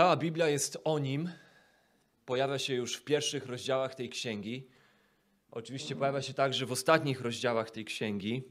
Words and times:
Cała 0.00 0.16
Biblia 0.16 0.48
jest 0.48 0.78
o 0.84 0.98
nim. 0.98 1.30
Pojawia 2.26 2.58
się 2.58 2.74
już 2.74 2.96
w 2.96 3.04
pierwszych 3.04 3.46
rozdziałach 3.46 3.94
tej 3.94 4.08
księgi. 4.08 4.68
Oczywiście 5.50 5.96
pojawia 5.96 6.22
się 6.22 6.34
także 6.34 6.66
w 6.66 6.72
ostatnich 6.72 7.20
rozdziałach 7.20 7.70
tej 7.70 7.84
księgi. 7.84 8.44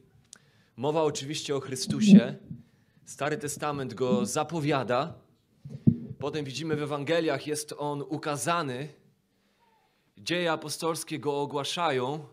Mowa 0.75 1.03
oczywiście 1.03 1.55
o 1.55 1.59
Chrystusie. 1.59 2.35
Stary 3.05 3.37
Testament 3.37 3.93
go 3.93 4.25
zapowiada. 4.25 5.19
Potem 6.19 6.45
widzimy 6.45 6.75
w 6.75 6.81
Ewangeliach, 6.81 7.47
jest 7.47 7.73
on 7.77 8.01
ukazany. 8.01 8.93
Dzieje 10.17 10.51
apostolskie 10.51 11.19
go 11.19 11.41
ogłaszają. 11.41 12.25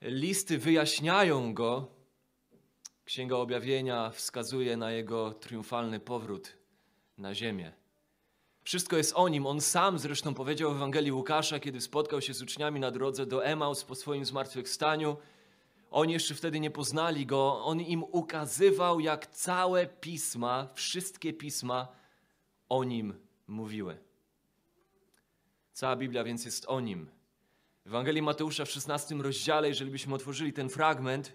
Listy 0.00 0.58
wyjaśniają 0.58 1.54
go. 1.54 1.88
Księga 3.04 3.36
Objawienia 3.36 4.10
wskazuje 4.10 4.76
na 4.76 4.92
jego 4.92 5.34
triumfalny 5.34 6.00
powrót 6.00 6.61
na 7.18 7.34
ziemię. 7.34 7.72
Wszystko 8.64 8.96
jest 8.96 9.12
o 9.16 9.28
nim. 9.28 9.46
On 9.46 9.60
sam 9.60 9.98
zresztą 9.98 10.34
powiedział 10.34 10.72
w 10.72 10.76
Ewangelii 10.76 11.12
Łukasza, 11.12 11.60
kiedy 11.60 11.80
spotkał 11.80 12.20
się 12.20 12.34
z 12.34 12.42
uczniami 12.42 12.80
na 12.80 12.90
drodze 12.90 13.26
do 13.26 13.44
Emaus 13.44 13.84
po 13.84 13.94
swoim 13.94 14.24
zmartwychwstaniu. 14.24 15.16
Oni 15.90 16.12
jeszcze 16.12 16.34
wtedy 16.34 16.60
nie 16.60 16.70
poznali 16.70 17.26
go. 17.26 17.64
On 17.64 17.80
im 17.80 18.04
ukazywał, 18.04 19.00
jak 19.00 19.26
całe 19.26 19.86
pisma, 19.86 20.68
wszystkie 20.74 21.32
pisma 21.32 21.88
o 22.68 22.84
nim 22.84 23.14
mówiły. 23.46 23.98
Cała 25.72 25.96
Biblia 25.96 26.24
więc 26.24 26.44
jest 26.44 26.64
o 26.68 26.80
nim. 26.80 27.10
W 27.84 27.88
Ewangelii 27.88 28.22
Mateusza 28.22 28.64
w 28.64 28.70
16 28.70 29.14
rozdziale, 29.14 29.68
jeżeli 29.68 29.90
byśmy 29.90 30.14
otworzyli 30.14 30.52
ten 30.52 30.68
fragment, 30.68 31.32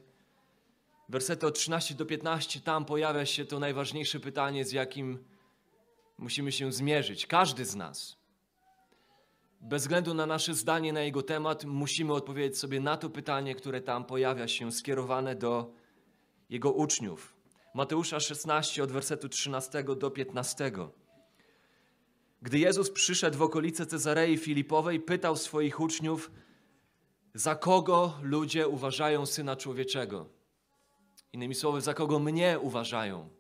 wersety 1.10 1.48
od 1.48 1.56
13 1.56 1.96
do 1.96 2.06
15, 2.06 2.60
tam 2.60 2.86
pojawia 2.86 3.26
się 3.26 3.46
to 3.46 3.60
najważniejsze 3.60 4.20
pytanie, 4.20 4.66
z 4.66 4.72
jakim 4.72 5.24
musimy 6.18 6.52
się 6.52 6.72
zmierzyć. 6.72 7.28
Każdy 7.28 7.66
z 7.66 7.76
nas. 7.76 8.18
Bez 9.62 9.82
względu 9.82 10.14
na 10.14 10.26
nasze 10.26 10.54
zdanie 10.54 10.94
na 10.94 11.02
jego 11.02 11.24
temat, 11.24 11.66
musimy 11.66 12.14
odpowiedzieć 12.14 12.58
sobie 12.58 12.80
na 12.80 12.98
to 12.98 13.10
pytanie, 13.10 13.56
które 13.56 13.82
tam 13.82 14.06
pojawia 14.06 14.48
się, 14.48 14.72
skierowane 14.72 15.36
do 15.36 15.74
jego 16.50 16.72
uczniów. 16.72 17.34
Mateusza 17.74 18.20
16, 18.20 18.84
od 18.84 18.92
wersetu 18.92 19.30
13 19.30 19.84
do 19.84 20.12
15. 20.12 20.72
Gdy 22.42 22.60
Jezus 22.60 22.92
przyszedł 22.92 23.38
w 23.38 23.42
okolice 23.42 23.86
Cezarei 23.86 24.38
Filipowej, 24.38 25.00
pytał 25.00 25.36
swoich 25.36 25.80
uczniów, 25.80 26.32
za 27.34 27.56
kogo 27.56 28.14
ludzie 28.22 28.68
uważają 28.68 29.26
Syna 29.26 29.56
Człowieczego. 29.56 30.30
Innymi 31.34 31.56
słowy, 31.56 31.82
za 31.82 31.94
kogo 31.94 32.20
mnie 32.20 32.60
uważają. 32.62 33.37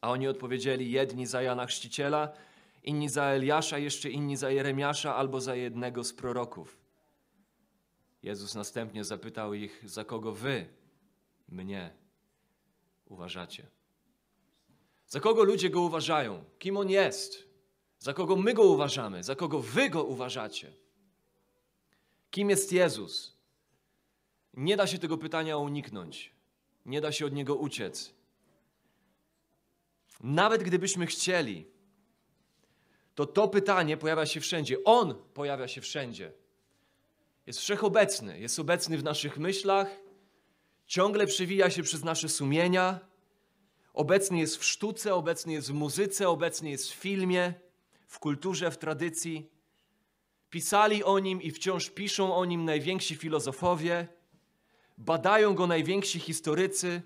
A 0.00 0.10
oni 0.10 0.28
odpowiedzieli, 0.28 0.90
jedni 0.90 1.26
za 1.26 1.42
Jana 1.42 1.66
Chrzciciela, 1.66 2.32
inni 2.82 3.08
za 3.08 3.24
Eliasza, 3.24 3.78
jeszcze 3.78 4.10
inni 4.10 4.36
za 4.36 4.50
Jeremiasza 4.50 5.14
albo 5.16 5.40
za 5.40 5.54
jednego 5.54 6.04
z 6.04 6.12
proroków. 6.12 6.78
Jezus 8.22 8.54
następnie 8.54 9.04
zapytał 9.04 9.54
ich, 9.54 9.82
za 9.84 10.04
kogo 10.04 10.32
wy 10.32 10.66
mnie 11.48 11.90
uważacie. 13.06 13.66
Za 15.08 15.20
kogo 15.20 15.44
ludzie 15.44 15.70
go 15.70 15.80
uważają? 15.80 16.44
Kim 16.58 16.76
on 16.76 16.90
jest? 16.90 17.48
Za 17.98 18.14
kogo 18.14 18.36
my 18.36 18.54
go 18.54 18.62
uważamy? 18.62 19.22
Za 19.22 19.34
kogo 19.34 19.60
wy 19.60 19.90
go 19.90 20.04
uważacie? 20.04 20.72
Kim 22.30 22.50
jest 22.50 22.72
Jezus? 22.72 23.36
Nie 24.54 24.76
da 24.76 24.86
się 24.86 24.98
tego 24.98 25.18
pytania 25.18 25.56
uniknąć. 25.56 26.32
Nie 26.86 27.00
da 27.00 27.12
się 27.12 27.26
od 27.26 27.32
niego 27.32 27.54
uciec. 27.54 28.13
Nawet 30.24 30.62
gdybyśmy 30.62 31.06
chcieli, 31.06 31.66
to 33.14 33.26
to 33.26 33.48
pytanie 33.48 33.96
pojawia 33.96 34.26
się 34.26 34.40
wszędzie. 34.40 34.84
On 34.84 35.14
pojawia 35.34 35.68
się 35.68 35.80
wszędzie. 35.80 36.32
Jest 37.46 37.58
wszechobecny, 37.58 38.40
jest 38.40 38.58
obecny 38.58 38.98
w 38.98 39.04
naszych 39.04 39.38
myślach, 39.38 40.00
ciągle 40.86 41.26
przewija 41.26 41.70
się 41.70 41.82
przez 41.82 42.04
nasze 42.04 42.28
sumienia, 42.28 43.00
obecny 43.94 44.38
jest 44.38 44.56
w 44.56 44.64
sztuce, 44.64 45.14
obecny 45.14 45.52
jest 45.52 45.70
w 45.70 45.74
muzyce, 45.74 46.28
obecny 46.28 46.70
jest 46.70 46.92
w 46.92 46.94
filmie, 46.94 47.54
w 48.06 48.18
kulturze, 48.18 48.70
w 48.70 48.78
tradycji. 48.78 49.50
Pisali 50.50 51.04
o 51.04 51.18
nim 51.18 51.42
i 51.42 51.50
wciąż 51.50 51.90
piszą 51.90 52.34
o 52.34 52.44
nim 52.44 52.64
najwięksi 52.64 53.16
filozofowie, 53.16 54.08
badają 54.98 55.54
go 55.54 55.66
najwięksi 55.66 56.20
historycy. 56.20 57.02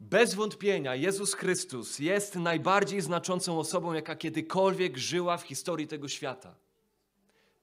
Bez 0.00 0.34
wątpienia 0.34 0.94
Jezus 0.94 1.34
Chrystus 1.34 1.98
jest 1.98 2.36
najbardziej 2.36 3.00
znaczącą 3.00 3.58
osobą, 3.58 3.92
jaka 3.92 4.16
kiedykolwiek 4.16 4.98
żyła 4.98 5.36
w 5.36 5.42
historii 5.42 5.86
tego 5.86 6.08
świata. 6.08 6.54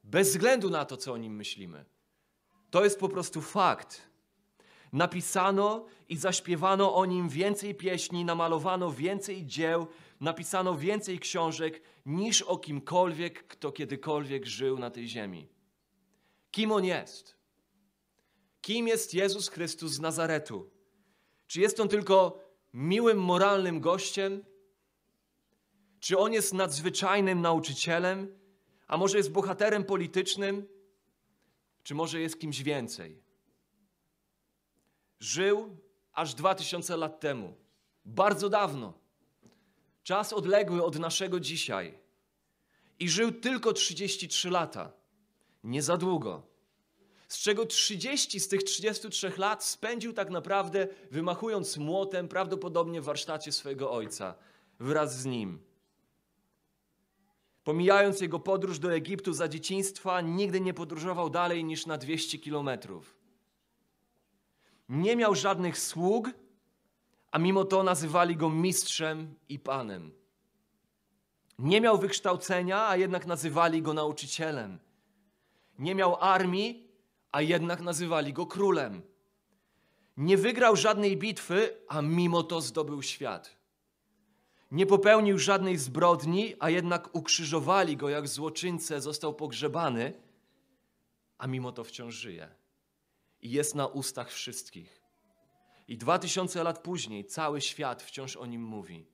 Bez 0.03 0.30
względu 0.30 0.70
na 0.70 0.86
to, 0.86 0.97
co 0.97 1.14
o 1.14 1.18
nim 1.18 1.36
myślimy. 1.36 1.86
To 2.70 2.84
jest 2.84 3.00
po 3.00 3.09
prostu 3.09 3.42
fakt. 3.42 4.02
Napisano 4.94 5.86
i 6.09 6.18
zaśpiewano 6.18 6.96
o 6.96 7.06
nim 7.06 7.30
więcej 7.30 7.76
pieśni, 7.76 8.26
namalowano 8.26 8.92
więcej 8.92 9.46
dzieł, 9.46 9.88
napisano 10.22 10.76
więcej 10.76 11.20
książek 11.20 11.81
niż 12.06 12.42
o 12.42 12.58
kimkolwiek, 12.58 13.47
kto 13.47 13.72
kiedykolwiek 13.72 14.46
żył 14.46 14.80
na 14.80 14.90
tej 14.92 15.08
ziemi. 15.08 15.47
Kim 16.52 16.72
on 16.72 16.86
jest? 16.86 17.36
Kim 18.62 18.88
jest 18.88 19.14
Jezus 19.14 19.50
Chrystus 19.50 19.92
z 19.92 20.00
Nazaretu? 20.00 20.77
Czy 21.47 21.62
jest 21.62 21.80
on 21.80 21.88
tylko 21.88 22.44
miłym, 22.74 23.24
moralnym 23.24 23.80
gościem? 23.80 24.44
Czy 26.00 26.18
on 26.18 26.34
jest 26.34 26.53
nadzwyczajnym 26.53 27.41
nauczycielem? 27.41 28.40
A 28.88 28.97
może 28.97 29.18
jest 29.18 29.31
bohaterem 29.31 29.84
politycznym? 29.84 30.68
Czy 31.84 31.96
może 31.96 32.22
jest 32.22 32.40
kimś 32.40 32.63
więcej? 32.63 33.22
Żył 35.19 35.78
aż 36.13 36.34
dwa 36.34 36.56
tysiące 36.56 36.97
lat 36.97 37.19
temu, 37.19 37.58
bardzo 38.06 38.50
dawno. 38.50 38.94
Czas 40.03 40.34
odległy 40.34 40.84
od 40.84 41.00
naszego 41.00 41.40
dzisiaj. 41.40 42.00
I 43.00 43.09
żył 43.09 43.31
tylko 43.31 43.74
33 43.74 44.50
lata. 44.50 44.94
Nie 45.64 45.81
za 45.81 45.97
długo 45.97 46.56
z 47.28 47.38
czego 47.38 47.66
30 47.66 48.40
z 48.40 48.48
tych 48.48 48.64
33 48.64 49.32
lat 49.38 49.64
spędził 49.64 50.14
tak 50.14 50.30
naprawdę 50.30 50.88
wymachując 51.12 51.78
młotem, 51.78 52.28
prawdopodobnie 52.28 53.02
w 53.02 53.06
warsztacie 53.06 53.52
swojego 53.52 53.92
ojca, 53.92 54.36
wraz 54.80 55.20
z 55.20 55.26
nim. 55.26 55.60
Pomijając 57.64 58.22
jego 58.22 58.40
podróż 58.40 58.80
do 58.80 58.94
Egiptu 58.94 59.34
za 59.34 59.48
dzieciństwa, 59.48 60.22
nigdy 60.22 60.62
nie 60.62 60.74
podróżował 60.74 61.30
dalej 61.30 61.64
niż 61.64 61.86
na 61.86 61.98
200 61.98 62.38
kilometrów. 62.38 63.16
Nie 64.90 65.16
miał 65.16 65.36
żadnych 65.36 65.80
sług, 65.80 66.30
a 67.32 67.40
mimo 67.40 67.66
to 67.66 67.84
nazywali 67.84 68.36
go 68.36 68.50
mistrzem 68.50 69.36
i 69.50 69.59
panem. 69.59 70.12
Nie 71.59 71.82
miał 71.82 71.98
wykształcenia, 71.98 72.88
a 72.88 72.98
jednak 72.98 73.26
nazywali 73.26 73.82
go 73.82 73.94
nauczycielem. 73.94 74.80
Nie 75.80 75.96
miał 75.96 76.18
armii, 76.20 76.87
a 77.38 77.42
jednak 77.42 77.81
nazywali 77.81 78.34
go 78.34 78.46
królem. 78.46 79.02
Nie 80.18 80.38
wygrał 80.38 80.75
żadnej 80.75 81.18
bitwy, 81.18 81.78
a 81.88 82.02
mimo 82.02 82.44
to 82.44 82.62
zdobył 82.62 83.02
świat. 83.02 83.58
Nie 84.72 84.86
popełnił 84.86 85.38
żadnej 85.38 85.78
zbrodni, 85.78 86.56
a 86.59 86.70
jednak 86.70 87.16
ukrzyżowali 87.16 87.97
go 87.97 88.09
jak 88.09 88.28
złoczyńcę, 88.28 89.02
został 89.02 89.34
pogrzebany, 89.34 90.14
a 91.38 91.47
mimo 91.47 91.72
to 91.72 91.84
wciąż 91.84 92.16
żyje. 92.16 92.50
I 93.41 93.52
jest 93.52 93.76
na 93.76 93.88
ustach 93.88 94.32
wszystkich. 94.32 95.02
I 95.88 95.97
dwa 95.97 96.20
tysiące 96.20 96.64
lat 96.64 96.79
później 96.79 97.26
cały 97.26 97.61
świat 97.61 98.03
wciąż 98.03 98.35
o 98.35 98.46
nim 98.46 98.61
mówi. 98.61 99.06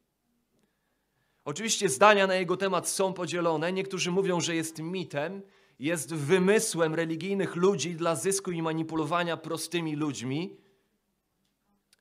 Oczywiście 1.45 1.89
zdania 1.89 2.27
na 2.27 2.35
jego 2.35 2.57
temat 2.57 2.89
są 2.89 3.13
podzielone. 3.13 3.73
Niektórzy 3.73 4.11
mówią, 4.11 4.41
że 4.41 4.55
jest 4.55 4.79
mitem, 4.79 5.41
jest 5.79 6.13
wymysłem 6.13 6.95
religijnych 6.95 7.55
ludzi 7.55 7.95
dla 7.95 8.15
zysku 8.15 8.51
i 8.51 8.61
manipulowania 8.61 9.37
prostymi 9.37 9.95
ludźmi? 9.95 10.57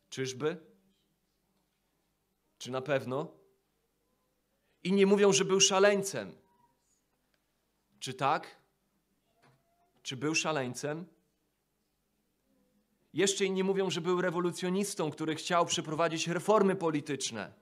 Czyżby? 0.09 0.57
Czy 2.59 2.71
na 2.71 2.83
pewno? 2.83 3.35
Inni 4.85 5.07
mówią, 5.07 5.33
że 5.33 5.45
był 5.45 5.61
szaleńcem. 5.61 6.33
Czy 8.01 8.15
tak? 8.15 8.57
Czy 10.03 10.17
był 10.17 10.35
szaleńcem? 10.35 11.07
Jeszcze 13.13 13.45
inni 13.45 13.65
mówią, 13.65 13.91
że 13.91 14.01
był 14.01 14.21
rewolucjonistą, 14.21 15.11
który 15.11 15.35
chciał 15.35 15.67
przeprowadzić 15.67 16.29
reformy 16.29 16.77
polityczne. 16.77 17.53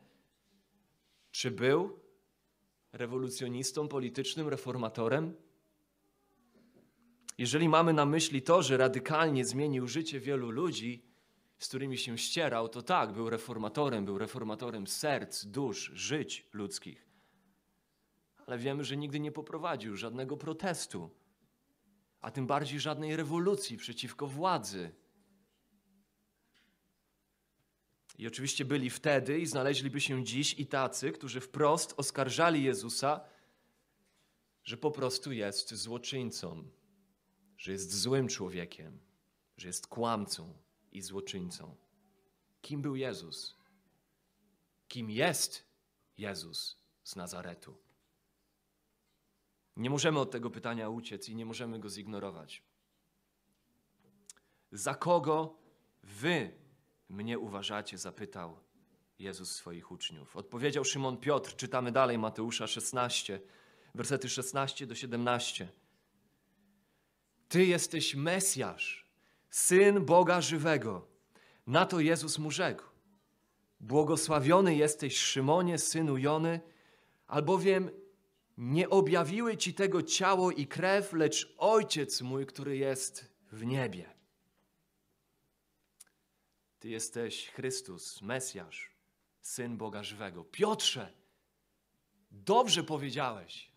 Czy 1.30 1.50
był 1.50 2.00
rewolucjonistą 2.92 3.88
politycznym, 3.88 4.48
reformatorem? 4.48 5.34
Jeżeli 7.40 7.68
mamy 7.68 7.92
na 7.92 8.06
myśli 8.06 8.42
to, 8.42 8.62
że 8.62 8.76
radykalnie 8.76 9.44
zmienił 9.44 9.88
życie 9.88 10.20
wielu 10.20 10.50
ludzi, 10.50 11.02
z 11.58 11.68
którymi 11.68 11.98
się 11.98 12.18
ścierał, 12.18 12.68
to 12.68 12.82
tak, 12.82 13.12
był 13.12 13.30
reformatorem, 13.30 14.04
był 14.04 14.18
reformatorem 14.18 14.86
serc, 14.86 15.44
dusz, 15.44 15.90
żyć 15.94 16.48
ludzkich. 16.52 17.08
Ale 18.46 18.58
wiemy, 18.58 18.84
że 18.84 18.96
nigdy 18.96 19.20
nie 19.20 19.32
poprowadził 19.32 19.96
żadnego 19.96 20.36
protestu, 20.36 21.10
a 22.20 22.30
tym 22.30 22.46
bardziej 22.46 22.80
żadnej 22.80 23.16
rewolucji 23.16 23.76
przeciwko 23.76 24.26
władzy. 24.26 24.92
I 28.18 28.26
oczywiście 28.26 28.64
byli 28.64 28.90
wtedy 28.90 29.38
i 29.38 29.46
znaleźliby 29.46 30.00
się 30.00 30.24
dziś 30.24 30.58
i 30.58 30.66
tacy, 30.66 31.12
którzy 31.12 31.40
wprost 31.40 31.94
oskarżali 31.96 32.62
Jezusa, 32.62 33.20
że 34.64 34.76
po 34.76 34.90
prostu 34.90 35.32
jest 35.32 35.74
złoczyńcą, 35.74 36.64
że 37.60 37.72
jest 37.72 38.00
złym 38.00 38.28
człowiekiem, 38.28 39.00
że 39.56 39.68
jest 39.68 39.86
kłamcą 39.86 40.54
i 40.92 41.02
złoczyńcą. 41.02 41.76
Kim 42.62 42.82
był 42.82 42.96
Jezus? 42.96 43.56
Kim 44.88 45.10
jest 45.10 45.64
Jezus 46.18 46.76
z 47.04 47.16
Nazaretu? 47.16 47.76
Nie 49.76 49.90
możemy 49.90 50.18
od 50.18 50.30
tego 50.30 50.50
pytania 50.50 50.88
uciec 50.88 51.28
i 51.28 51.34
nie 51.34 51.46
możemy 51.46 51.78
go 51.78 51.88
zignorować. 51.88 52.62
Za 54.72 54.94
kogo 54.94 55.58
wy 56.02 56.52
mnie 57.08 57.38
uważacie? 57.38 57.98
zapytał 57.98 58.60
Jezus 59.18 59.56
swoich 59.56 59.92
uczniów. 59.92 60.36
Odpowiedział 60.36 60.84
Szymon 60.84 61.16
Piotr, 61.16 61.56
czytamy 61.56 61.92
dalej 61.92 62.18
Mateusza 62.18 62.66
16, 62.66 63.40
wersety 63.94 64.28
16 64.28 64.86
do 64.86 64.94
17. 64.94 65.79
Ty 67.50 67.66
jesteś 67.66 68.14
Mesjasz, 68.14 69.06
syn 69.50 70.04
Boga 70.04 70.40
żywego. 70.40 71.06
Na 71.66 71.86
to 71.86 72.00
Jezus 72.00 72.38
mu 72.38 72.50
rzekł: 72.50 72.84
Błogosławiony 73.80 74.74
jesteś, 74.74 75.18
Szymonie, 75.18 75.78
synu 75.78 76.18
Jony, 76.18 76.60
albowiem 77.26 77.90
nie 78.58 78.88
objawiły 78.88 79.56
ci 79.56 79.74
tego 79.74 80.02
ciało 80.02 80.50
i 80.50 80.66
krew, 80.66 81.12
lecz 81.12 81.54
Ojciec 81.58 82.22
mój, 82.22 82.46
który 82.46 82.76
jest 82.76 83.30
w 83.52 83.64
niebie. 83.64 84.14
Ty 86.78 86.88
jesteś 86.88 87.48
Chrystus, 87.48 88.22
Mesjasz, 88.22 88.90
syn 89.40 89.76
Boga 89.76 90.02
żywego. 90.02 90.44
Piotrze, 90.44 91.12
dobrze 92.30 92.84
powiedziałeś. 92.84 93.69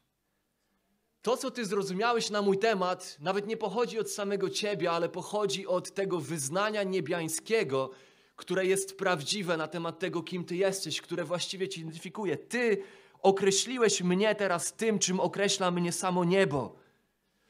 To, 1.23 1.37
co 1.37 1.51
ty 1.51 1.65
zrozumiałeś 1.65 2.29
na 2.29 2.41
mój 2.41 2.57
temat, 2.57 3.17
nawet 3.19 3.47
nie 3.47 3.57
pochodzi 3.57 3.99
od 3.99 4.11
samego 4.11 4.49
ciebie, 4.49 4.91
ale 4.91 5.09
pochodzi 5.09 5.67
od 5.67 5.93
tego 5.93 6.19
wyznania 6.19 6.83
niebiańskiego, 6.83 7.89
które 8.35 8.65
jest 8.65 8.97
prawdziwe 8.97 9.57
na 9.57 9.67
temat 9.67 9.99
tego, 9.99 10.23
kim 10.23 10.45
ty 10.45 10.55
jesteś, 10.55 11.01
które 11.01 11.23
właściwie 11.23 11.67
ci 11.67 11.81
identyfikuje. 11.81 12.37
Ty 12.37 12.83
określiłeś 13.21 14.01
mnie 14.01 14.35
teraz 14.35 14.73
tym, 14.73 14.99
czym 14.99 15.19
określa 15.19 15.71
mnie 15.71 15.91
samo 15.91 16.23
niebo. 16.23 16.75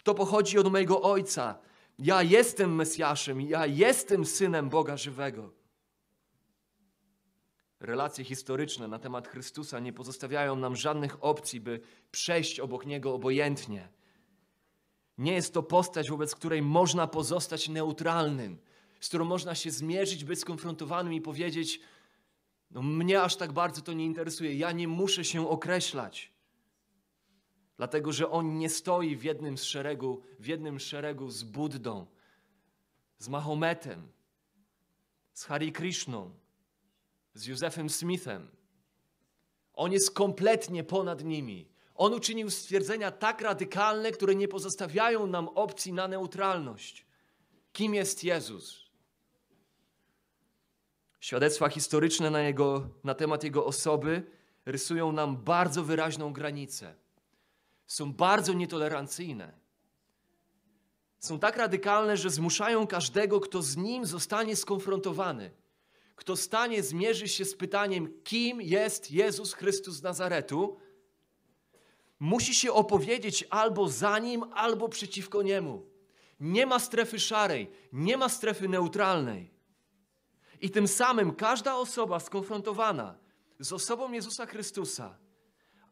To 0.03 0.13
pochodzi 0.13 0.59
od 0.59 0.71
mojego 0.71 1.01
Ojca. 1.01 1.59
Ja 1.99 2.23
jestem 2.23 2.75
Mesjaszem, 2.75 3.41
ja 3.41 3.65
jestem 3.65 4.25
synem 4.25 4.69
Boga 4.69 4.97
żywego. 4.97 5.62
Relacje 7.83 8.25
historyczne 8.25 8.87
na 8.87 8.99
temat 8.99 9.27
Chrystusa 9.27 9.79
nie 9.79 9.93
pozostawiają 9.93 10.55
nam 10.55 10.75
żadnych 10.75 11.23
opcji, 11.23 11.59
by 11.59 11.79
przejść 12.11 12.59
obok 12.59 12.85
Niego 12.85 13.13
obojętnie. 13.13 13.89
Nie 15.17 15.33
jest 15.33 15.53
to 15.53 15.63
postać, 15.63 16.09
wobec 16.09 16.35
której 16.35 16.61
można 16.61 17.07
pozostać 17.07 17.69
neutralnym, 17.69 18.57
z 18.99 19.07
którą 19.07 19.25
można 19.25 19.55
się 19.55 19.71
zmierzyć, 19.71 20.23
być 20.23 20.39
skonfrontowanym 20.39 21.13
i 21.13 21.21
powiedzieć: 21.21 21.79
No, 22.71 22.81
mnie 22.81 23.21
aż 23.21 23.35
tak 23.35 23.51
bardzo 23.51 23.81
to 23.81 23.93
nie 23.93 24.05
interesuje, 24.05 24.55
ja 24.55 24.71
nie 24.71 24.87
muszę 24.87 25.25
się 25.25 25.49
określać. 25.49 26.31
Dlatego, 27.77 28.11
że 28.11 28.29
on 28.29 28.57
nie 28.57 28.69
stoi 28.69 29.15
w 29.15 29.23
jednym 29.23 29.57
z 29.57 29.63
szeregu, 29.63 30.21
w 30.39 30.45
jednym 30.45 30.79
szeregu 30.79 31.29
z 31.29 31.43
Buddą, 31.43 32.05
z 33.17 33.29
Mahometem, 33.29 34.07
z 35.33 35.43
Hari 35.43 35.71
Krishną, 35.71 36.42
z 37.33 37.45
Józefem 37.45 37.89
Smithem. 37.89 38.47
On 39.73 39.91
jest 39.91 40.11
kompletnie 40.11 40.83
ponad 40.83 41.23
nimi. 41.23 41.69
On 41.95 42.13
uczynił 42.13 42.49
stwierdzenia 42.49 43.11
tak 43.11 43.41
radykalne, 43.41 44.11
które 44.11 44.35
nie 44.35 44.47
pozostawiają 44.47 45.27
nam 45.27 45.47
opcji 45.47 45.93
na 45.93 46.07
neutralność. 46.07 47.05
Kim 47.73 47.93
jest 47.93 48.23
Jezus? 48.23 48.83
Świadectwa 51.19 51.69
historyczne 51.69 52.29
na, 52.29 52.41
jego, 52.41 52.89
na 53.03 53.13
temat 53.13 53.43
Jego 53.43 53.65
osoby 53.65 54.23
rysują 54.65 55.11
nam 55.11 55.37
bardzo 55.37 55.83
wyraźną 55.83 56.33
granicę. 56.33 56.95
Są 57.87 58.13
bardzo 58.13 58.53
nietolerancyjne. 58.53 59.53
Są 61.19 61.39
tak 61.39 61.57
radykalne, 61.57 62.17
że 62.17 62.29
zmuszają 62.29 62.87
każdego, 62.87 63.39
kto 63.39 63.61
z 63.61 63.77
Nim 63.77 64.05
zostanie 64.05 64.55
skonfrontowany– 64.55 65.51
kto 66.15 66.35
stanie, 66.35 66.83
zmierzy 66.83 67.27
się 67.27 67.45
z 67.45 67.55
pytaniem, 67.55 68.13
kim 68.23 68.61
jest 68.61 69.11
Jezus 69.11 69.53
Chrystus 69.53 69.95
z 69.95 70.03
Nazaretu, 70.03 70.77
musi 72.19 72.55
się 72.55 72.73
opowiedzieć 72.73 73.45
albo 73.49 73.89
za 73.89 74.19
nim, 74.19 74.43
albo 74.53 74.89
przeciwko 74.89 75.41
niemu. 75.41 75.85
Nie 76.39 76.65
ma 76.65 76.79
strefy 76.79 77.19
szarej, 77.19 77.71
nie 77.93 78.17
ma 78.17 78.29
strefy 78.29 78.67
neutralnej. 78.67 79.53
I 80.61 80.69
tym 80.69 80.87
samym 80.87 81.35
każda 81.35 81.75
osoba 81.75 82.19
skonfrontowana 82.19 83.15
z 83.59 83.73
osobą 83.73 84.11
Jezusa 84.11 84.45
Chrystusa 84.45 85.17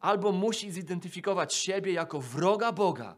albo 0.00 0.32
musi 0.32 0.72
zidentyfikować 0.72 1.54
siebie 1.54 1.92
jako 1.92 2.20
wroga 2.20 2.72
Boga, 2.72 3.16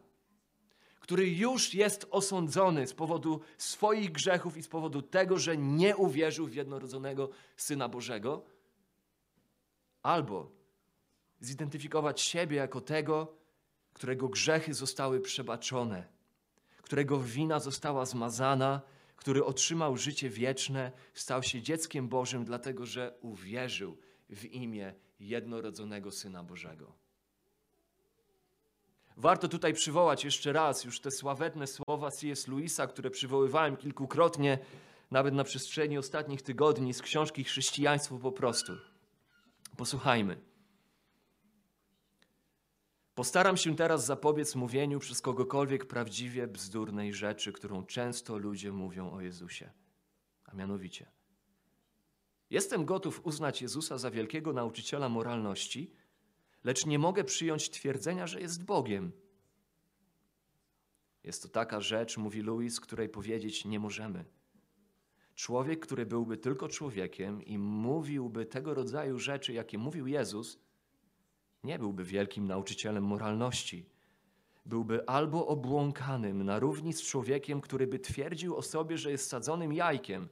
który 1.04 1.30
już 1.30 1.74
jest 1.74 2.06
osądzony 2.10 2.86
z 2.86 2.94
powodu 2.94 3.40
swoich 3.58 4.12
grzechów 4.12 4.56
i 4.56 4.62
z 4.62 4.68
powodu 4.68 5.02
tego, 5.02 5.38
że 5.38 5.56
nie 5.56 5.96
uwierzył 5.96 6.46
w 6.46 6.54
jednorodzonego 6.54 7.30
Syna 7.56 7.88
Bożego, 7.88 8.44
albo 10.02 10.50
zidentyfikować 11.40 12.20
siebie 12.20 12.56
jako 12.56 12.80
tego, 12.80 13.36
którego 13.92 14.28
grzechy 14.28 14.74
zostały 14.74 15.20
przebaczone, 15.20 16.06
którego 16.82 17.20
wina 17.20 17.60
została 17.60 18.06
zmazana, 18.06 18.80
który 19.16 19.44
otrzymał 19.44 19.96
życie 19.96 20.30
wieczne, 20.30 20.92
stał 21.14 21.42
się 21.42 21.62
dzieckiem 21.62 22.08
Bożym, 22.08 22.44
dlatego 22.44 22.86
że 22.86 23.18
uwierzył 23.20 23.96
w 24.30 24.44
imię 24.44 24.94
jednorodzonego 25.20 26.10
Syna 26.10 26.44
Bożego. 26.44 27.03
Warto 29.16 29.48
tutaj 29.48 29.74
przywołać 29.74 30.24
jeszcze 30.24 30.52
raz 30.52 30.84
już 30.84 31.00
te 31.00 31.10
sławetne 31.10 31.66
słowa 31.66 32.10
C.S. 32.10 32.48
Lewisa, 32.48 32.86
które 32.86 33.10
przywoływałem 33.10 33.76
kilkukrotnie, 33.76 34.58
nawet 35.10 35.34
na 35.34 35.44
przestrzeni 35.44 35.98
ostatnich 35.98 36.42
tygodni 36.42 36.94
z 36.94 37.02
książki 37.02 37.44
Chrześcijaństwo 37.44 38.18
po 38.18 38.32
prostu. 38.32 38.72
Posłuchajmy. 39.76 40.40
Postaram 43.14 43.56
się 43.56 43.76
teraz 43.76 44.06
zapobiec 44.06 44.54
mówieniu 44.54 44.98
przez 44.98 45.20
kogokolwiek 45.20 45.86
prawdziwie 45.86 46.46
bzdurnej 46.46 47.12
rzeczy, 47.12 47.52
którą 47.52 47.86
często 47.86 48.38
ludzie 48.38 48.72
mówią 48.72 49.10
o 49.10 49.20
Jezusie. 49.20 49.70
A 50.44 50.54
mianowicie, 50.54 51.06
jestem 52.50 52.84
gotów 52.84 53.20
uznać 53.26 53.62
Jezusa 53.62 53.98
za 53.98 54.10
wielkiego 54.10 54.52
nauczyciela 54.52 55.08
moralności, 55.08 55.94
lecz 56.64 56.86
nie 56.86 56.98
mogę 56.98 57.24
przyjąć 57.24 57.70
twierdzenia, 57.70 58.26
że 58.26 58.40
jest 58.40 58.64
Bogiem. 58.64 59.12
Jest 61.24 61.42
to 61.42 61.48
taka 61.48 61.80
rzecz, 61.80 62.16
mówi 62.16 62.42
Louis, 62.42 62.80
której 62.80 63.08
powiedzieć 63.08 63.64
nie 63.64 63.80
możemy. 63.80 64.24
Człowiek, 65.34 65.80
który 65.80 66.06
byłby 66.06 66.36
tylko 66.36 66.68
człowiekiem 66.68 67.42
i 67.42 67.58
mówiłby 67.58 68.46
tego 68.46 68.74
rodzaju 68.74 69.18
rzeczy, 69.18 69.52
jakie 69.52 69.78
mówił 69.78 70.06
Jezus, 70.06 70.58
nie 71.64 71.78
byłby 71.78 72.04
wielkim 72.04 72.46
nauczycielem 72.46 73.04
moralności. 73.04 73.86
Byłby 74.66 75.08
albo 75.08 75.46
obłąkanym 75.46 76.42
na 76.42 76.58
równi 76.58 76.92
z 76.92 77.02
człowiekiem, 77.02 77.60
który 77.60 77.86
by 77.86 77.98
twierdził 77.98 78.56
o 78.56 78.62
sobie, 78.62 78.98
że 78.98 79.10
jest 79.10 79.28
sadzonym 79.28 79.72
jajkiem, 79.72 80.28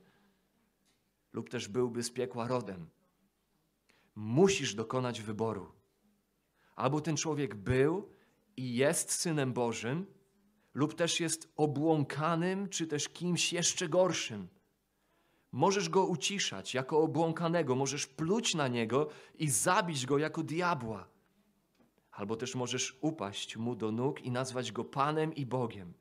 lub 1.32 1.50
też 1.50 1.68
byłby 1.68 2.02
z 2.02 2.10
piekła 2.10 2.48
rodem. 2.48 2.88
Musisz 4.14 4.74
dokonać 4.74 5.22
wyboru. 5.22 5.81
Albo 6.76 7.00
ten 7.00 7.16
człowiek 7.16 7.54
był 7.54 8.08
i 8.56 8.74
jest 8.74 9.12
synem 9.12 9.52
Bożym, 9.52 10.06
lub 10.74 10.94
też 10.94 11.20
jest 11.20 11.52
obłąkanym, 11.56 12.68
czy 12.68 12.86
też 12.86 13.08
kimś 13.08 13.52
jeszcze 13.52 13.88
gorszym. 13.88 14.48
Możesz 15.52 15.88
go 15.88 16.06
uciszać 16.06 16.74
jako 16.74 16.98
obłąkanego, 16.98 17.74
możesz 17.74 18.06
pluć 18.06 18.54
na 18.54 18.68
niego 18.68 19.08
i 19.34 19.48
zabić 19.48 20.06
go 20.06 20.18
jako 20.18 20.42
diabła. 20.42 21.08
Albo 22.12 22.36
też 22.36 22.54
możesz 22.54 22.98
upaść 23.00 23.56
mu 23.56 23.76
do 23.76 23.92
nóg 23.92 24.22
i 24.22 24.30
nazwać 24.30 24.72
go 24.72 24.84
Panem 24.84 25.34
i 25.34 25.46
Bogiem. 25.46 25.94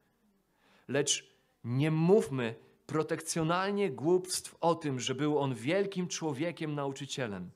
Lecz 0.87 1.35
nie 1.63 1.91
mówmy 1.91 2.55
protekcjonalnie 2.85 3.91
głupstw 3.91 4.55
o 4.61 4.75
tym, 4.75 4.99
że 4.99 5.15
był 5.15 5.39
on 5.39 5.55
wielkim 5.55 6.07
człowiekiem, 6.07 6.75
nauczycielem. 6.75 7.51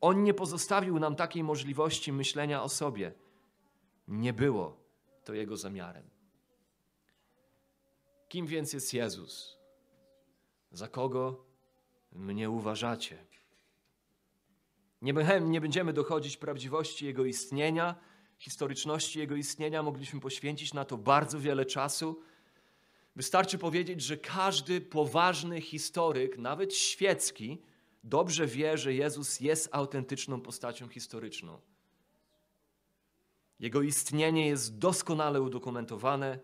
On 0.00 0.24
nie 0.24 0.34
pozostawił 0.34 0.98
nam 0.98 1.16
takiej 1.16 1.44
możliwości 1.44 2.12
myślenia 2.12 2.62
o 2.62 2.68
sobie. 2.68 3.12
Nie 4.08 4.32
było 4.32 4.76
to 5.24 5.34
jego 5.34 5.56
zamiarem. 5.56 6.10
Kim 8.28 8.46
więc 8.46 8.72
jest 8.72 8.94
Jezus? 8.94 9.58
Za 10.72 10.88
kogo 10.88 11.44
mnie 12.12 12.50
uważacie? 12.50 13.18
Nie, 15.02 15.12
nie 15.40 15.60
będziemy 15.60 15.92
dochodzić 15.92 16.36
prawdziwości 16.36 17.06
Jego 17.06 17.24
istnienia, 17.24 17.94
historyczności 18.38 19.18
Jego 19.18 19.34
istnienia. 19.34 19.82
Mogliśmy 19.82 20.20
poświęcić 20.20 20.74
na 20.74 20.84
to 20.84 20.98
bardzo 20.98 21.40
wiele 21.40 21.66
czasu. 21.66 22.22
Wystarczy 23.16 23.58
powiedzieć, 23.58 24.02
że 24.02 24.16
każdy 24.16 24.80
poważny 24.80 25.60
historyk, 25.60 26.38
nawet 26.38 26.74
świecki, 26.74 27.62
dobrze 28.04 28.46
wie, 28.46 28.78
że 28.78 28.94
Jezus 28.94 29.40
jest 29.40 29.68
autentyczną 29.72 30.40
postacią 30.40 30.88
historyczną. 30.88 31.60
Jego 33.60 33.82
istnienie 33.82 34.46
jest 34.46 34.78
doskonale 34.78 35.42
udokumentowane. 35.42 36.38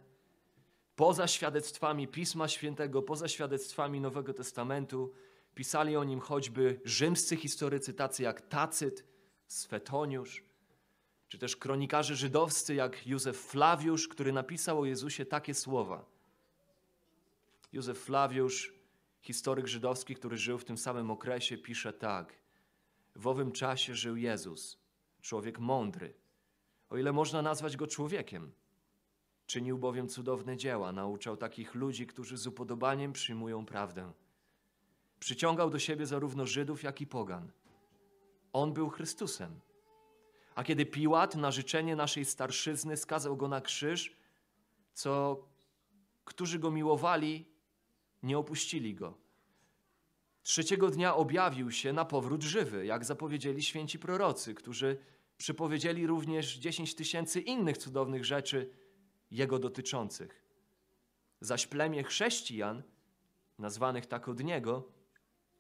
Poza 0.97 1.29
świadectwami 1.29 2.09
Pisma 2.09 2.49
Świętego, 2.49 3.03
poza 3.03 3.29
świadectwami 3.29 4.01
Nowego 4.01 4.35
Testamentu, 4.35 5.13
pisali 5.55 5.97
o 5.97 6.05
nim 6.05 6.21
choćby 6.21 6.81
rzymscy 6.85 7.37
historycy, 7.37 7.95
tacy 7.95 8.23
jak 8.23 8.49
Tacyt, 8.49 9.05
Swetoniusz, 9.47 10.45
czy 11.29 11.39
też 11.39 11.57
kronikarze 11.57 12.17
żydowscy 12.17 12.75
jak 12.75 13.07
Józef 13.07 13.37
Flawiusz, 13.37 14.09
który 14.09 14.33
napisał 14.33 14.81
o 14.81 14.85
Jezusie 14.85 15.27
takie 15.27 15.55
słowa. 15.55 16.05
Józef 17.73 17.99
Flawiusz, 17.99 18.76
historyk 19.27 19.67
żydowski, 19.67 20.15
który 20.15 20.37
żył 20.37 20.59
w 20.59 20.65
tym 20.65 20.79
samym 20.79 21.11
okresie, 21.11 21.59
pisze 21.59 21.93
tak. 21.93 22.39
W 23.17 23.27
owym 23.27 23.53
czasie 23.53 23.95
żył 23.95 24.17
Jezus, 24.17 24.79
człowiek 25.21 25.59
mądry, 25.59 26.15
o 26.91 26.97
ile 26.97 27.13
można 27.13 27.43
nazwać 27.43 27.77
go 27.77 27.87
człowiekiem. 27.87 28.53
Czynił 29.47 29.79
bowiem 29.79 30.09
cudowne 30.09 30.57
dzieła, 30.57 30.93
nauczał 30.93 31.37
takich 31.37 31.75
ludzi, 31.75 32.07
którzy 32.07 32.37
z 32.37 32.47
upodobaniem 32.47 33.13
przyjmują 33.13 33.67
prawdę. 33.67 34.13
Przyciągał 35.21 35.71
do 35.71 35.79
siebie 35.79 36.07
zarówno 36.07 36.47
Żydów, 36.47 36.83
jak 36.83 37.01
i 37.01 37.07
pogan. 37.07 37.53
On 38.53 38.73
był 38.73 38.89
Chrystusem. 38.91 39.61
A 40.55 40.65
kiedy 40.65 40.87
Piłat 40.87 41.35
na 41.35 41.51
życzenie 41.51 41.97
naszej 41.97 42.25
starszyzny 42.25 42.97
skazał 42.97 43.37
go 43.37 43.49
na 43.49 43.61
krzyż, 43.61 44.17
co 44.95 45.43
którzy 46.25 46.59
go 46.59 46.71
miłowali, 46.71 47.56
nie 48.27 48.39
opuścili 48.39 48.95
go. 48.95 49.19
Trzeciego 50.43 50.91
dnia 50.91 51.15
objawił 51.15 51.71
się 51.71 51.93
na 51.93 52.05
powrót 52.05 52.43
żywy, 52.43 52.87
jak 52.87 53.05
zapowiedzieli 53.05 53.63
święci 53.63 53.99
prorocy, 53.99 54.55
którzy 54.55 54.99
przypowiedzieli 55.39 56.07
również 56.07 56.59
dziesięć 56.59 56.95
tysięcy 56.95 57.41
innych 57.41 57.79
cudownych 57.79 58.25
rzeczy 58.25 58.71
jego 59.31 59.59
dotyczących. 59.59 60.43
Zaś 61.41 61.67
plemię 61.67 62.05
chrześcijan, 62.05 62.83
nazwanych 63.59 64.07
tak 64.07 64.29
od 64.29 64.45
niego, 64.45 64.89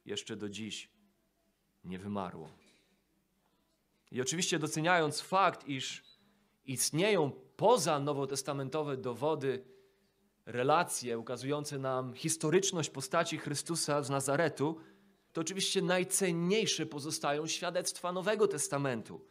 jeszcze 0.05 0.37
do 0.37 0.49
dziś 0.49 0.91
nie 1.85 1.99
wymarło. 1.99 2.51
I 4.11 4.21
oczywiście 4.21 4.59
doceniając 4.59 5.21
fakt, 5.21 5.69
iż 5.69 6.03
istnieją 6.65 7.31
poza 7.57 8.01
nowotestamentowe 8.01 8.97
dowody, 8.97 9.65
relacje 10.47 11.19
ukazujące 11.19 11.79
nam 11.79 12.15
historyczność 12.15 12.91
postaci 12.91 13.39
Chrystusa 13.39 14.03
z 14.03 14.11
Nazaretu, 14.11 14.81
to 15.33 15.41
oczywiście 15.41 15.83
najcenniejsze 15.83 16.87
pozostają 16.87 17.47
świadectwa 17.47 18.13
Nowego 18.13 18.49
Testamentu, 18.49 19.27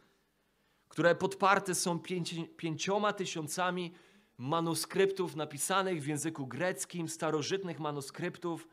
które 0.88 1.14
podparte 1.14 1.74
są 1.74 1.98
pięci, 1.98 2.48
pięcioma 2.56 3.12
tysiącami 3.12 3.92
manuskryptów 4.38 5.36
napisanych 5.36 6.02
w 6.02 6.06
języku 6.06 6.46
greckim, 6.46 7.08
starożytnych 7.08 7.80
manuskryptów. 7.80 8.68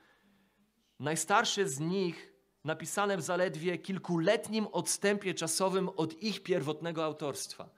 Najstarsze 0.99 1.69
z 1.69 1.79
nich 1.79 2.33
napisane 2.63 3.17
w 3.17 3.21
zaledwie 3.21 3.77
kilkuletnim 3.77 4.67
odstępie 4.67 5.33
czasowym 5.33 5.89
od 5.89 6.23
ich 6.23 6.43
pierwotnego 6.43 7.05
autorstwa. 7.05 7.69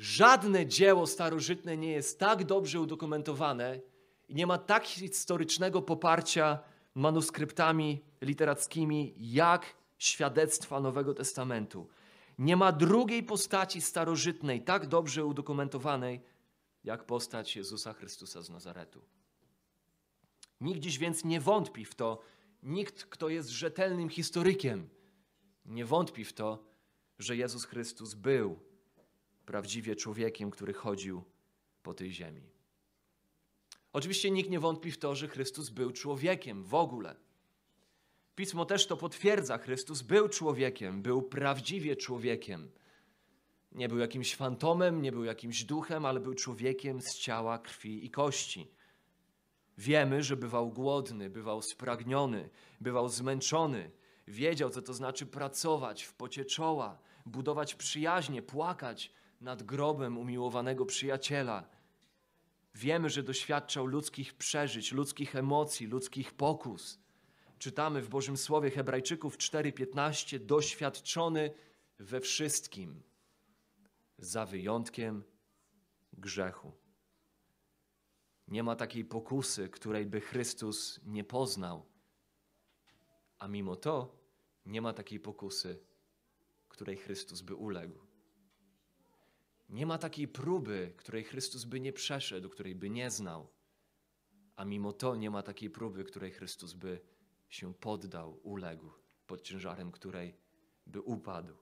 Żadne 0.00 0.66
dzieło 0.66 1.06
starożytne 1.06 1.76
nie 1.76 1.92
jest 1.92 2.18
tak 2.18 2.44
dobrze 2.44 2.80
udokumentowane 2.80 3.80
i 4.28 4.34
nie 4.34 4.46
ma 4.46 4.58
tak 4.58 4.84
historycznego 4.84 5.82
poparcia 5.82 6.58
manuskryptami 6.94 8.04
literackimi 8.20 9.14
jak 9.18 9.76
świadectwa 9.98 10.80
Nowego 10.80 11.14
Testamentu. 11.14 11.88
Nie 12.38 12.56
ma 12.56 12.72
drugiej 12.72 13.22
postaci 13.22 13.80
starożytnej 13.80 14.64
tak 14.64 14.86
dobrze 14.86 15.24
udokumentowanej 15.24 16.20
jak 16.84 17.04
postać 17.04 17.56
Jezusa 17.56 17.92
Chrystusa 17.92 18.42
z 18.42 18.50
Nazaretu. 18.50 19.02
Nikt 20.60 20.80
dziś 20.80 20.98
więc 20.98 21.24
nie 21.24 21.40
wątpi 21.40 21.84
w 21.84 21.94
to, 21.94 22.20
nikt, 22.62 23.04
kto 23.04 23.28
jest 23.28 23.48
rzetelnym 23.48 24.08
historykiem, 24.08 24.88
nie 25.64 25.84
wątpi 25.84 26.24
w 26.24 26.32
to, 26.32 26.64
że 27.18 27.36
Jezus 27.36 27.64
Chrystus 27.64 28.14
był 28.14 28.69
prawdziwie 29.46 29.96
człowiekiem, 29.96 30.50
który 30.50 30.72
chodził 30.72 31.24
po 31.82 31.94
tej 31.94 32.12
ziemi. 32.12 32.50
Oczywiście 33.92 34.30
nikt 34.30 34.50
nie 34.50 34.60
wątpi 34.60 34.90
w 34.90 34.98
to, 34.98 35.14
że 35.14 35.28
Chrystus 35.28 35.70
był 35.70 35.90
człowiekiem 35.90 36.64
w 36.64 36.74
ogóle. 36.74 37.16
Pismo 38.34 38.64
też 38.64 38.86
to 38.86 38.96
potwierdza. 38.96 39.58
Chrystus 39.58 40.02
był 40.02 40.28
człowiekiem, 40.28 41.02
był 41.02 41.22
prawdziwie 41.22 41.96
człowiekiem. 41.96 42.70
Nie 43.72 43.88
był 43.88 43.98
jakimś 43.98 44.36
fantomem, 44.36 45.02
nie 45.02 45.12
był 45.12 45.24
jakimś 45.24 45.64
duchem, 45.64 46.06
ale 46.06 46.20
był 46.20 46.34
człowiekiem 46.34 47.00
z 47.00 47.18
ciała, 47.18 47.58
krwi 47.58 48.06
i 48.06 48.10
kości. 48.10 48.70
Wiemy, 49.78 50.22
że 50.22 50.36
bywał 50.36 50.70
głodny, 50.70 51.30
bywał 51.30 51.62
spragniony, 51.62 52.50
bywał 52.80 53.08
zmęczony. 53.08 53.90
Wiedział, 54.28 54.70
co 54.70 54.82
to 54.82 54.94
znaczy 54.94 55.26
pracować 55.26 56.02
w 56.02 56.14
pocie 56.14 56.44
czoła, 56.44 56.98
budować 57.26 57.74
przyjaźnie, 57.74 58.42
płakać 58.42 59.12
nad 59.40 59.62
grobem 59.62 60.18
umiłowanego 60.18 60.86
przyjaciela. 60.86 61.68
Wiemy, 62.74 63.10
że 63.10 63.22
doświadczał 63.22 63.86
ludzkich 63.86 64.34
przeżyć, 64.34 64.92
ludzkich 64.92 65.36
emocji, 65.36 65.86
ludzkich 65.86 66.32
pokus. 66.32 67.00
Czytamy 67.58 68.02
w 68.02 68.08
Bożym 68.08 68.36
Słowie 68.36 68.70
Hebrajczyków 68.70 69.38
4:15 69.38 70.38
doświadczony 70.38 71.50
we 71.98 72.20
wszystkim 72.20 73.02
za 74.18 74.46
wyjątkiem 74.46 75.24
grzechu. 76.12 76.72
Nie 78.48 78.62
ma 78.62 78.76
takiej 78.76 79.04
pokusy, 79.04 79.68
której 79.68 80.06
by 80.06 80.20
Chrystus 80.20 81.00
nie 81.04 81.24
poznał, 81.24 81.86
a 83.38 83.48
mimo 83.48 83.76
to 83.76 84.16
nie 84.66 84.82
ma 84.82 84.92
takiej 84.92 85.20
pokusy, 85.20 85.78
której 86.68 86.96
Chrystus 86.96 87.40
by 87.42 87.54
uległ. 87.54 88.09
Nie 89.70 89.86
ma 89.86 89.98
takiej 89.98 90.28
próby, 90.28 90.92
której 90.96 91.24
Chrystus 91.24 91.64
by 91.64 91.80
nie 91.80 91.92
przeszedł, 91.92 92.48
której 92.48 92.74
by 92.74 92.90
nie 92.90 93.10
znał, 93.10 93.48
a 94.56 94.64
mimo 94.64 94.92
to 94.92 95.16
nie 95.16 95.30
ma 95.30 95.42
takiej 95.42 95.70
próby, 95.70 96.04
której 96.04 96.30
Chrystus 96.30 96.72
by 96.72 97.00
się 97.48 97.74
poddał, 97.74 98.40
uległ, 98.42 98.90
pod 99.26 99.42
ciężarem 99.42 99.92
której 99.92 100.36
by 100.86 101.00
upadł. 101.00 101.54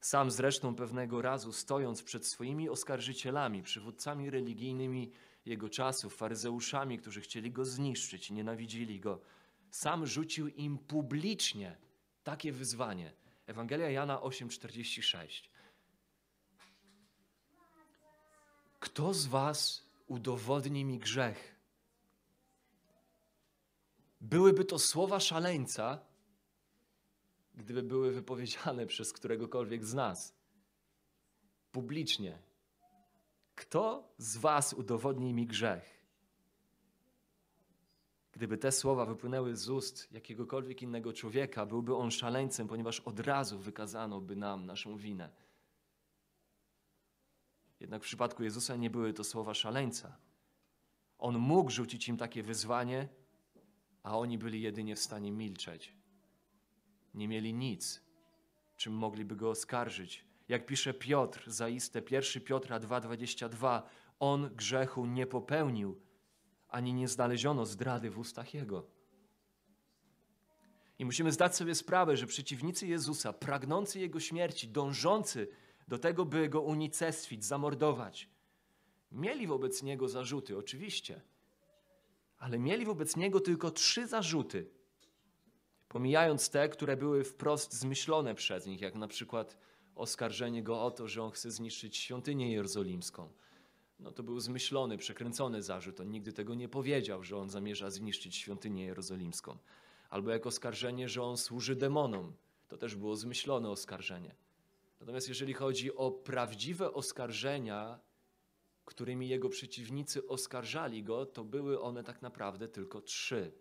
Sam 0.00 0.30
zresztą 0.30 0.74
pewnego 0.74 1.22
razu, 1.22 1.52
stojąc 1.52 2.02
przed 2.02 2.26
swoimi 2.26 2.68
oskarżycielami, 2.68 3.62
przywódcami 3.62 4.30
religijnymi 4.30 5.12
jego 5.46 5.68
czasów, 5.68 6.16
faryzeuszami, 6.16 6.98
którzy 6.98 7.20
chcieli 7.20 7.50
go 7.50 7.64
zniszczyć, 7.64 8.30
nienawidzili 8.30 9.00
go, 9.00 9.20
sam 9.70 10.06
rzucił 10.06 10.48
im 10.48 10.78
publicznie 10.78 11.76
takie 12.24 12.52
wyzwanie. 12.52 13.12
Ewangelia 13.46 13.90
Jana 13.90 14.20
8:46. 14.20 15.48
Kto 18.88 19.14
z 19.14 19.26
was 19.26 19.82
udowodni 20.06 20.84
mi 20.84 20.98
grzech? 20.98 21.54
Byłyby 24.20 24.64
to 24.64 24.78
słowa 24.78 25.20
szaleńca, 25.20 25.98
gdyby 27.54 27.82
były 27.82 28.12
wypowiedziane 28.12 28.86
przez 28.92 29.12
któregokolwiek 29.12 29.84
z 29.84 29.94
nas 29.94 30.34
publicznie. 31.72 32.38
Kto 33.54 34.08
z 34.18 34.36
Was 34.36 34.72
udowodni 34.72 35.34
mi 35.34 35.46
grzech? 35.46 36.04
Gdyby 38.32 38.58
te 38.58 38.72
słowa 38.72 39.04
wypłynęły 39.04 39.56
z 39.56 39.68
ust 39.68 40.12
jakiegokolwiek 40.12 40.82
innego 40.82 41.12
człowieka, 41.12 41.66
byłby 41.66 41.96
on 41.96 42.10
szaleńcem, 42.10 42.68
ponieważ 42.68 43.00
od 43.00 43.20
razu 43.20 43.58
wykazano 43.58 44.20
by 44.20 44.36
nam 44.36 44.66
naszą 44.66 44.96
winę. 44.96 45.47
Jednak 47.80 48.02
w 48.02 48.04
przypadku 48.04 48.42
Jezusa 48.42 48.76
nie 48.76 48.90
były 48.90 49.12
to 49.12 49.24
słowa 49.24 49.54
szaleńca. 49.54 50.16
On 51.18 51.38
mógł 51.38 51.70
rzucić 51.70 52.08
im 52.08 52.16
takie 52.16 52.42
wyzwanie, 52.42 53.08
a 54.02 54.18
oni 54.18 54.38
byli 54.38 54.62
jedynie 54.62 54.96
w 54.96 54.98
stanie 54.98 55.32
milczeć. 55.32 55.94
Nie 57.14 57.28
mieli 57.28 57.54
nic, 57.54 58.02
czym 58.76 58.92
mogliby 58.92 59.36
go 59.36 59.50
oskarżyć. 59.50 60.24
Jak 60.48 60.66
pisze 60.66 60.94
Piotr, 60.94 61.50
zaiste 61.50 62.02
1 62.10 62.42
Piotra 62.42 62.80
2,22, 62.80 63.82
on 64.20 64.54
grzechu 64.54 65.06
nie 65.06 65.26
popełnił, 65.26 66.00
ani 66.68 66.94
nie 66.94 67.08
znaleziono 67.08 67.66
zdrady 67.66 68.10
w 68.10 68.18
ustach 68.18 68.54
jego. 68.54 68.86
I 70.98 71.04
musimy 71.04 71.32
zdać 71.32 71.56
sobie 71.56 71.74
sprawę, 71.74 72.16
że 72.16 72.26
przeciwnicy 72.26 72.86
Jezusa, 72.86 73.32
pragnący 73.32 74.00
Jego 74.00 74.20
śmierci, 74.20 74.68
dążący 74.68 75.48
do 75.88 75.98
tego, 75.98 76.24
by 76.24 76.48
Go 76.48 76.60
unicestwić, 76.60 77.44
zamordować, 77.44 78.28
mieli 79.12 79.46
wobec 79.46 79.82
Niego 79.82 80.08
zarzuty, 80.08 80.58
oczywiście, 80.58 81.20
ale 82.38 82.58
mieli 82.58 82.84
wobec 82.84 83.16
Niego 83.16 83.40
tylko 83.40 83.70
trzy 83.70 84.06
zarzuty, 84.06 84.70
pomijając 85.88 86.50
te, 86.50 86.68
które 86.68 86.96
były 86.96 87.24
wprost 87.24 87.72
zmyślone 87.72 88.34
przez 88.34 88.66
nich, 88.66 88.80
jak 88.80 88.94
na 88.94 89.08
przykład 89.08 89.58
oskarżenie 89.94 90.62
Go 90.62 90.82
o 90.82 90.90
to, 90.90 91.08
że 91.08 91.22
On 91.22 91.30
chce 91.30 91.50
zniszczyć 91.50 91.96
świątynię 91.96 92.52
jerozolimską. 92.52 93.28
No 93.98 94.12
to 94.12 94.22
był 94.22 94.40
zmyślony, 94.40 94.98
przekręcony 94.98 95.62
zarzut. 95.62 96.00
On 96.00 96.10
nigdy 96.10 96.32
tego 96.32 96.54
nie 96.54 96.68
powiedział, 96.68 97.24
że 97.24 97.36
On 97.36 97.50
zamierza 97.50 97.90
zniszczyć 97.90 98.36
świątynię 98.36 98.84
jerozolimską 98.84 99.58
albo 100.10 100.30
jak 100.30 100.46
oskarżenie, 100.46 101.08
że 101.08 101.22
on 101.22 101.36
służy 101.36 101.76
demonom. 101.76 102.32
To 102.68 102.76
też 102.76 102.96
było 102.96 103.16
zmyślone 103.16 103.70
oskarżenie. 103.70 104.34
Natomiast 105.00 105.28
jeżeli 105.28 105.52
chodzi 105.52 105.94
o 105.94 106.10
prawdziwe 106.10 106.92
oskarżenia, 106.92 108.00
którymi 108.84 109.28
jego 109.28 109.48
przeciwnicy 109.48 110.26
oskarżali 110.26 111.02
go, 111.02 111.26
to 111.26 111.44
były 111.44 111.80
one 111.80 112.04
tak 112.04 112.22
naprawdę 112.22 112.68
tylko 112.68 113.00
trzy. 113.00 113.52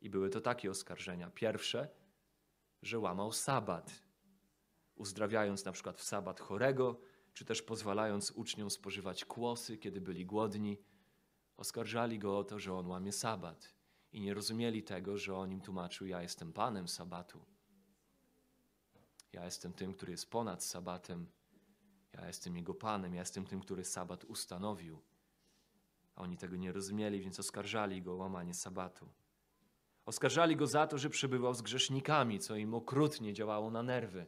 I 0.00 0.10
były 0.10 0.30
to 0.30 0.40
takie 0.40 0.70
oskarżenia. 0.70 1.30
Pierwsze, 1.30 1.88
że 2.82 2.98
łamał 2.98 3.32
sabat, 3.32 4.02
uzdrawiając 4.94 5.64
na 5.64 5.72
przykład 5.72 5.98
w 5.98 6.02
sabat 6.02 6.40
chorego, 6.40 7.00
czy 7.32 7.44
też 7.44 7.62
pozwalając 7.62 8.30
uczniom 8.30 8.70
spożywać 8.70 9.24
kłosy, 9.24 9.78
kiedy 9.78 10.00
byli 10.00 10.26
głodni. 10.26 10.78
Oskarżali 11.56 12.18
go 12.18 12.38
o 12.38 12.44
to, 12.44 12.58
że 12.58 12.74
on 12.74 12.86
łamie 12.86 13.12
sabat 13.12 13.74
i 14.12 14.20
nie 14.20 14.34
rozumieli 14.34 14.82
tego, 14.82 15.18
że 15.18 15.36
on 15.36 15.52
im 15.52 15.60
tłumaczył: 15.60 16.06
Ja 16.06 16.22
jestem 16.22 16.52
Panem 16.52 16.88
Sabatu. 16.88 17.44
Ja 19.32 19.44
jestem 19.44 19.72
tym, 19.72 19.94
który 19.94 20.12
jest 20.12 20.30
ponad 20.30 20.64
Sabatem. 20.64 21.26
Ja 22.12 22.26
jestem 22.26 22.56
Jego 22.56 22.74
Panem. 22.74 23.14
Ja 23.14 23.20
jestem 23.20 23.46
tym, 23.46 23.60
który 23.60 23.84
Sabat 23.84 24.24
ustanowił. 24.24 24.98
A 26.16 26.22
oni 26.22 26.36
tego 26.36 26.56
nie 26.56 26.72
rozumieli, 26.72 27.20
więc 27.20 27.40
oskarżali 27.40 28.02
go 28.02 28.12
o 28.12 28.16
łamanie 28.16 28.54
Sabatu. 28.54 29.08
Oskarżali 30.06 30.56
go 30.56 30.66
za 30.66 30.86
to, 30.86 30.98
że 30.98 31.10
przebywał 31.10 31.54
z 31.54 31.62
grzesznikami, 31.62 32.38
co 32.38 32.56
im 32.56 32.74
okrutnie 32.74 33.32
działało 33.32 33.70
na 33.70 33.82
nerwy. 33.82 34.26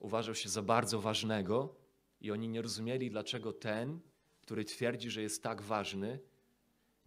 Uważał 0.00 0.34
się 0.34 0.48
za 0.48 0.62
bardzo 0.62 1.00
ważnego 1.00 1.74
i 2.20 2.30
oni 2.30 2.48
nie 2.48 2.62
rozumieli, 2.62 3.10
dlaczego 3.10 3.52
ten, 3.52 4.00
który 4.40 4.64
twierdzi, 4.64 5.10
że 5.10 5.22
jest 5.22 5.42
tak 5.42 5.62
ważny, 5.62 6.18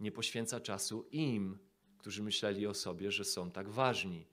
nie 0.00 0.12
poświęca 0.12 0.60
czasu 0.60 1.06
im, 1.10 1.58
którzy 1.98 2.22
myśleli 2.22 2.66
o 2.66 2.74
sobie, 2.74 3.10
że 3.10 3.24
są 3.24 3.50
tak 3.50 3.68
ważni. 3.68 4.26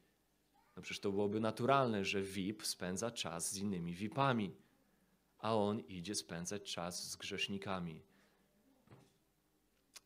No 0.76 0.82
przecież 0.82 1.00
to 1.00 1.12
byłoby 1.12 1.40
naturalne, 1.40 2.06
że 2.06 2.22
VIP 2.22 2.66
spędza 2.66 3.12
czas 3.12 3.52
z 3.52 3.58
innymi 3.58 3.94
VIPami, 3.94 4.56
a 5.40 5.56
on 5.56 5.80
idzie 5.80 6.16
spędzać 6.16 6.74
czas 6.74 7.12
z 7.12 7.16
grzesznikami. 7.16 8.02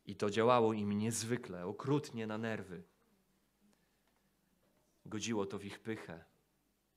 I 0.06 0.16
to 0.16 0.30
działało 0.30 0.72
im 0.72 0.92
niezwykle, 0.92 1.66
okrutnie 1.66 2.26
na 2.26 2.38
nerwy. 2.38 2.82
Godziło 5.06 5.46
to 5.46 5.58
w 5.58 5.64
ich 5.64 5.78
pychę, 5.78 6.24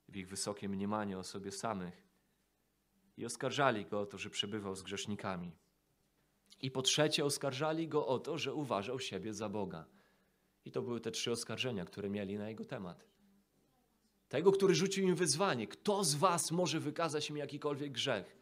w 0.10 0.18
ich 0.18 0.28
wysokie 0.28 0.70
mniemanie 0.70 1.18
o 1.18 1.24
sobie 1.24 1.52
samych 1.52 2.08
i 3.18 3.26
oskarżali 3.26 3.86
go 3.86 4.02
o 4.02 4.06
to, 4.06 4.18
że 4.18 4.30
przebywał 4.30 4.76
z 4.76 4.84
grzesznikami. 4.84 5.52
I 6.62 6.72
po 6.72 6.82
trzecie, 6.82 7.26
oskarżali 7.26 7.88
go 7.88 8.08
o 8.08 8.20
to, 8.20 8.38
że 8.38 8.54
uważał 8.54 9.00
siebie 9.00 9.34
za 9.34 9.50
Boga. 9.50 9.86
I 10.66 10.72
to 10.72 10.82
były 10.82 11.02
te 11.02 11.12
trzy 11.12 11.32
oskarżenia, 11.32 11.86
które 11.86 12.10
mieli 12.10 12.38
na 12.38 12.50
jego 12.50 12.66
temat. 12.66 13.11
Tego, 14.32 14.52
który 14.52 14.76
rzucił 14.76 15.08
im 15.08 15.16
wyzwanie, 15.16 15.68
kto 15.68 16.04
z 16.04 16.16
was 16.16 16.52
może 16.52 16.80
wykazać 16.80 17.30
mi 17.30 17.40
jakikolwiek 17.40 17.92
grzech? 17.92 18.38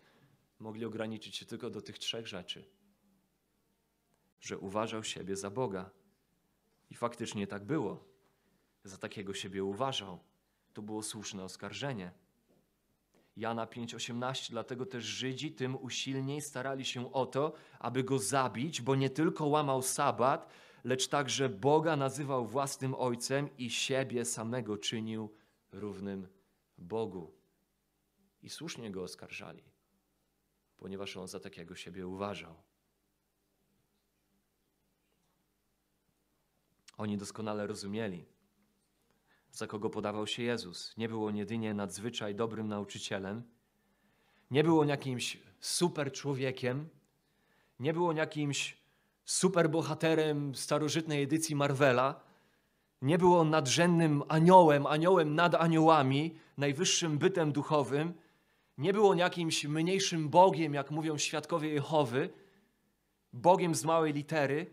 Mogli 0.60 0.86
ograniczyć 0.86 1.36
się 1.36 1.46
tylko 1.46 1.70
do 1.70 1.82
tych 1.82 2.00
trzech 2.00 2.28
rzeczy. 2.28 2.66
Że 4.42 4.58
uważał 4.58 5.04
siebie 5.04 5.36
za 5.36 5.50
Boga. 5.50 5.90
I 6.90 6.96
faktycznie 6.96 7.48
tak 7.48 7.66
było. 7.66 8.04
Za 8.84 8.98
takiego 8.98 9.34
siebie 9.34 9.64
uważał. 9.64 10.20
To 10.74 10.82
było 10.82 11.04
słuszne 11.04 11.44
oskarżenie. 11.44 12.12
Jana 13.38 13.66
5:18, 13.66 14.50
dlatego 14.50 14.86
też 14.86 15.04
Żydzi 15.04 15.52
tym 15.52 15.76
usilniej 15.76 16.42
starali 16.42 16.86
się 16.86 17.14
o 17.14 17.26
to, 17.26 17.54
aby 17.80 18.04
go 18.04 18.20
zabić, 18.20 18.82
bo 18.82 18.96
nie 18.96 19.10
tylko 19.10 19.46
łamał 19.46 19.82
sabat, 19.82 20.50
lecz 20.84 21.08
także 21.08 21.50
Boga 21.50 21.96
nazywał 21.96 22.46
własnym 22.46 22.96
ojcem 22.96 23.50
i 23.58 23.70
siebie 23.70 24.26
samego 24.26 24.78
czynił 24.78 25.39
równym 25.72 26.28
Bogu. 26.78 27.34
I 28.42 28.50
słusznie 28.50 28.92
go 28.92 29.04
oskarżali, 29.04 29.64
ponieważ 30.78 31.18
on 31.18 31.28
za 31.28 31.40
takiego 31.40 31.76
siebie 31.76 32.08
uważał. 32.08 32.56
Oni 36.98 37.18
doskonale 37.18 37.68
rozumieli, 37.68 38.26
za 39.52 39.68
kogo 39.68 39.90
podawał 39.90 40.28
się 40.28 40.44
Jezus. 40.44 40.98
Nie 40.98 41.10
był 41.10 41.26
on 41.26 41.36
jedynie 41.36 41.74
nadzwyczaj 41.74 42.36
dobrym 42.36 42.68
nauczycielem, 42.68 43.44
nie 44.52 44.64
był 44.64 44.80
on 44.80 44.88
jakimś 44.88 45.38
super 45.60 46.12
człowiekiem, 46.12 46.90
nie 47.80 47.94
był 47.94 48.08
on 48.08 48.18
jakimś 48.18 48.78
super 49.26 49.70
bohaterem 49.70 50.56
starożytnej 50.56 51.24
edycji 51.24 51.56
Marvela, 51.56 52.29
nie 53.02 53.18
był 53.18 53.36
on 53.36 53.50
nadrzędnym 53.50 54.24
aniołem, 54.28 54.88
aniołem 54.88 55.36
nad 55.36 55.56
aniołami, 55.56 56.36
najwyższym 56.58 57.18
bytem 57.18 57.52
duchowym, 57.52 58.14
nie 58.78 58.94
był 58.94 59.08
on 59.08 59.18
jakimś 59.18 59.66
mniejszym 59.66 60.30
Bogiem, 60.30 60.74
jak 60.74 60.92
mówią 60.92 61.18
świadkowie 61.18 61.70
Jehowy, 61.70 62.30
Bogiem 63.34 63.76
z 63.76 63.86
małej 63.86 64.14
litery, 64.14 64.66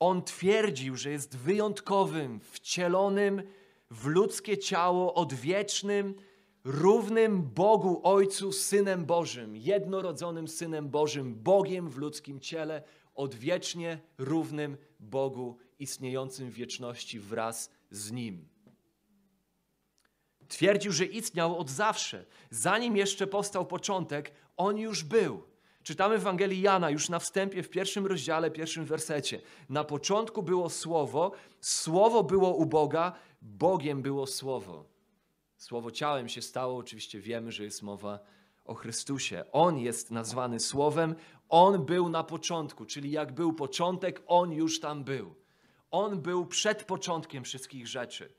on 0.00 0.22
twierdził, 0.22 0.96
że 0.96 1.10
jest 1.10 1.36
wyjątkowym, 1.36 2.40
wcielonym 2.40 3.42
w 3.90 4.06
ludzkie 4.06 4.58
ciało, 4.58 5.14
odwiecznym, 5.14 6.14
równym 6.64 7.42
Bogu 7.42 8.00
Ojcu, 8.02 8.52
Synem 8.52 9.04
Bożym, 9.04 9.56
jednorodzonym 9.56 10.48
Synem 10.48 10.88
Bożym, 10.88 11.34
Bogiem 11.34 11.90
w 11.90 11.96
ludzkim 11.96 12.40
ciele, 12.40 12.82
odwiecznie 13.14 14.00
równym 14.18 14.76
Bogu, 15.00 15.58
istniejącym 15.78 16.50
w 16.50 16.54
wieczności 16.54 17.20
wraz 17.20 17.70
z 17.90 18.12
Nim. 18.12 18.48
Twierdził, 20.48 20.92
że 20.92 21.04
istniał 21.04 21.58
od 21.58 21.70
zawsze. 21.70 22.24
Zanim 22.50 22.96
jeszcze 22.96 23.26
powstał 23.26 23.66
początek, 23.66 24.32
On 24.56 24.78
już 24.78 25.04
był. 25.04 25.42
Czytamy 25.82 26.18
w 26.18 26.20
Ewangelii 26.20 26.60
Jana 26.60 26.90
już 26.90 27.08
na 27.08 27.18
wstępie 27.18 27.62
w 27.62 27.70
pierwszym 27.70 28.06
rozdziale, 28.06 28.50
pierwszym 28.50 28.84
wersecie. 28.84 29.40
Na 29.68 29.84
początku 29.84 30.42
było 30.42 30.70
Słowo, 30.70 31.32
Słowo 31.60 32.22
było 32.22 32.54
u 32.54 32.66
Boga, 32.66 33.12
Bogiem 33.42 34.02
było 34.02 34.26
Słowo. 34.26 34.84
Słowo 35.56 35.90
ciałem 35.90 36.28
się 36.28 36.42
stało, 36.42 36.76
oczywiście 36.76 37.20
wiemy, 37.20 37.52
że 37.52 37.64
jest 37.64 37.82
mowa 37.82 38.18
o 38.64 38.74
Chrystusie. 38.74 39.44
On 39.52 39.78
jest 39.78 40.10
nazwany 40.10 40.60
Słowem, 40.60 41.14
On 41.48 41.84
był 41.84 42.08
na 42.08 42.24
początku, 42.24 42.84
czyli 42.84 43.10
jak 43.10 43.32
był 43.32 43.52
początek, 43.52 44.22
On 44.26 44.52
już 44.52 44.80
tam 44.80 45.04
był. 45.04 45.34
On 45.90 46.22
był 46.22 46.46
przed 46.46 46.84
początkiem 46.84 47.44
wszystkich 47.44 47.86
rzeczy. 47.86 48.34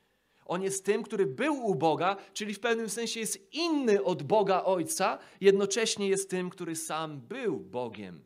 On 0.45 0.61
jest 0.61 0.85
tym, 0.85 1.03
który 1.03 1.25
był 1.25 1.65
u 1.65 1.75
Boga, 1.75 2.17
czyli 2.33 2.53
w 2.53 2.59
pewnym 2.59 2.89
sensie 2.89 3.19
jest 3.19 3.53
inny 3.53 4.03
od 4.03 4.23
Boga 4.23 4.63
Ojca, 4.63 5.19
jednocześnie 5.41 6.07
jest 6.07 6.29
tym, 6.29 6.49
który 6.49 6.75
sam 6.75 7.21
był 7.21 7.59
Bogiem. 7.59 8.25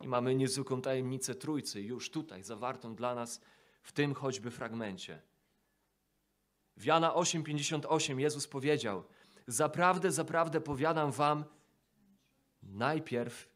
I 0.00 0.08
mamy 0.08 0.34
niezwykłą 0.34 0.82
tajemnicę 0.82 1.34
Trójcy 1.34 1.82
już 1.82 2.10
tutaj, 2.10 2.42
zawartą 2.42 2.94
dla 2.94 3.14
nas 3.14 3.40
w 3.82 3.92
tym 3.92 4.14
choćby 4.14 4.50
fragmencie. 4.50 5.22
W 6.76 6.84
Jana 6.84 7.10
8,58 7.10 8.18
Jezus 8.18 8.48
powiedział: 8.48 9.04
Zaprawdę, 9.46 10.12
zaprawdę 10.12 10.60
powiadam 10.60 11.12
wam, 11.12 11.44
najpierw 12.62 13.48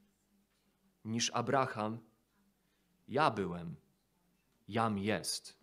niż 1.04 1.30
Abraham, 1.34 1.98
ja 3.08 3.30
byłem, 3.30 3.76
jam 4.70 4.98
jest. 4.98 5.60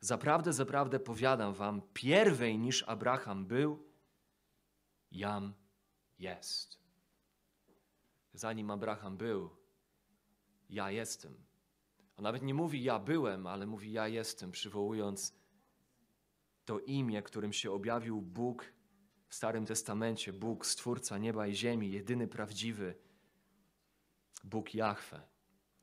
Zaprawdę, 0.00 0.52
zaprawdę 0.52 1.00
powiadam 1.00 1.54
wam, 1.54 1.82
pierwej 1.92 2.58
niż 2.58 2.82
Abraham 2.82 3.46
był, 3.46 3.84
jam 5.10 5.54
jest. 6.18 6.78
zanim 8.34 8.70
Abraham 8.70 9.16
był, 9.16 9.50
ja 10.70 10.90
jestem. 10.90 11.34
On 12.16 12.22
nawet 12.22 12.42
nie 12.42 12.54
mówi 12.54 12.82
ja 12.82 12.98
byłem, 12.98 13.46
ale 13.46 13.66
mówi 13.66 13.92
ja 13.92 14.08
jestem, 14.08 14.52
przywołując 14.52 15.34
to 16.64 16.78
imię, 16.78 17.22
którym 17.22 17.52
się 17.52 17.72
objawił 17.72 18.22
Bóg 18.22 18.72
w 19.28 19.34
Starym 19.34 19.66
Testamencie, 19.66 20.32
Bóg, 20.32 20.66
Stwórca 20.66 21.18
nieba 21.18 21.46
i 21.46 21.54
ziemi, 21.54 21.92
jedyny 21.92 22.28
prawdziwy 22.28 22.94
Bóg 24.44 24.74
Jahwe. 24.74 25.33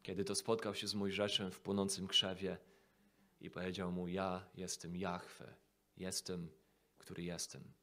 Kiedy 0.03 0.23
to 0.23 0.35
spotkał 0.35 0.75
się 0.75 0.87
z 0.87 0.95
Mojżeszem 0.95 1.51
w 1.51 1.59
płonącym 1.59 2.07
krzewie 2.07 2.57
i 3.41 3.49
powiedział 3.49 3.91
mu: 3.91 4.07
Ja 4.07 4.49
jestem 4.55 4.95
Jahwe, 4.95 5.55
jestem, 5.97 6.49
który 6.97 7.23
jestem. 7.23 7.73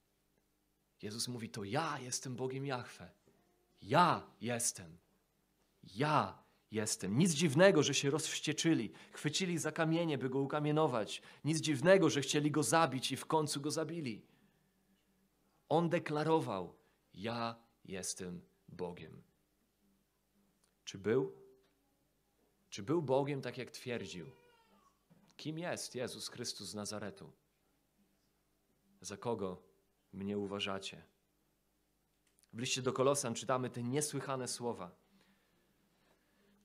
Jezus 1.02 1.28
mówi: 1.28 1.48
To 1.48 1.64
ja 1.64 1.98
jestem 1.98 2.36
Bogiem 2.36 2.66
Jahwe. 2.66 3.10
Ja 3.82 4.30
jestem. 4.40 4.98
Ja 5.82 6.42
jestem. 6.70 7.18
Nic 7.18 7.32
dziwnego, 7.32 7.82
że 7.82 7.94
się 7.94 8.10
rozwścieczyli, 8.10 8.92
chwycili 9.12 9.58
za 9.58 9.72
kamienie, 9.72 10.18
by 10.18 10.28
go 10.28 10.38
ukamienować. 10.38 11.22
Nic 11.44 11.60
dziwnego, 11.60 12.10
że 12.10 12.20
chcieli 12.20 12.50
go 12.50 12.62
zabić 12.62 13.12
i 13.12 13.16
w 13.16 13.26
końcu 13.26 13.60
go 13.60 13.70
zabili. 13.70 14.26
On 15.68 15.88
deklarował: 15.88 16.76
Ja 17.14 17.56
jestem 17.84 18.42
Bogiem. 18.68 19.22
Czy 20.84 20.98
był? 20.98 21.47
Czy 22.70 22.82
był 22.82 23.02
Bogiem 23.02 23.42
tak, 23.42 23.58
jak 23.58 23.70
twierdził? 23.70 24.26
Kim 25.36 25.58
jest 25.58 25.94
Jezus 25.94 26.28
Chrystus 26.28 26.68
z 26.68 26.74
Nazaretu? 26.74 27.32
Za 29.00 29.16
kogo 29.16 29.62
mnie 30.12 30.38
uważacie? 30.38 31.02
W 32.52 32.58
liście 32.58 32.82
do 32.82 32.92
Kolosan 32.92 33.34
czytamy 33.34 33.70
te 33.70 33.82
niesłychane 33.82 34.48
słowa. 34.48 34.90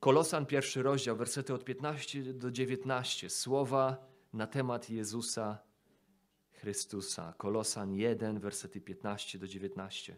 Kolosan, 0.00 0.46
pierwszy 0.46 0.82
rozdział, 0.82 1.16
wersety 1.16 1.54
od 1.54 1.64
15 1.64 2.34
do 2.34 2.50
19. 2.50 3.30
Słowa 3.30 4.06
na 4.32 4.46
temat 4.46 4.90
Jezusa 4.90 5.58
Chrystusa. 6.52 7.34
Kolosan 7.38 7.94
1, 7.94 8.40
wersety 8.40 8.80
15 8.80 9.38
do 9.38 9.46
19. 9.46 10.16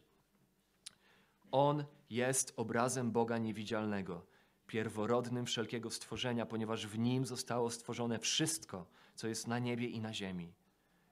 On 1.51 1.85
jest 2.11 2.53
obrazem 2.57 3.12
Boga 3.12 3.38
niewidzialnego, 3.38 4.27
pierworodnym 4.66 5.46
wszelkiego 5.46 5.90
stworzenia, 5.90 6.46
ponieważ 6.46 6.87
w 6.87 6.98
nim 6.98 7.26
zostało 7.26 7.70
stworzone 7.70 8.18
wszystko, 8.18 8.87
co 9.14 9.29
jest 9.29 9.46
na 9.46 9.59
niebie 9.59 9.87
i 9.87 10.00
na 10.00 10.14
ziemi. 10.14 10.52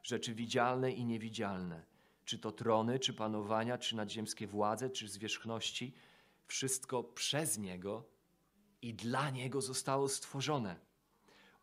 Rzeczy 0.02 0.34
widzialne 0.34 0.92
i 0.92 1.04
niewidzialne, 1.04 1.84
czy 2.24 2.38
to 2.38 2.52
trony, 2.52 2.98
czy 2.98 3.14
panowania, 3.14 3.78
czy 3.78 3.96
nadziemskie 3.96 4.46
władze, 4.46 4.90
czy 4.90 5.08
zwierzchności, 5.08 5.94
wszystko 6.46 7.04
przez 7.04 7.58
Niego 7.58 8.04
i 8.82 8.94
dla 8.94 9.30
Niego 9.30 9.60
zostało 9.60 10.08
stworzone. 10.08 10.76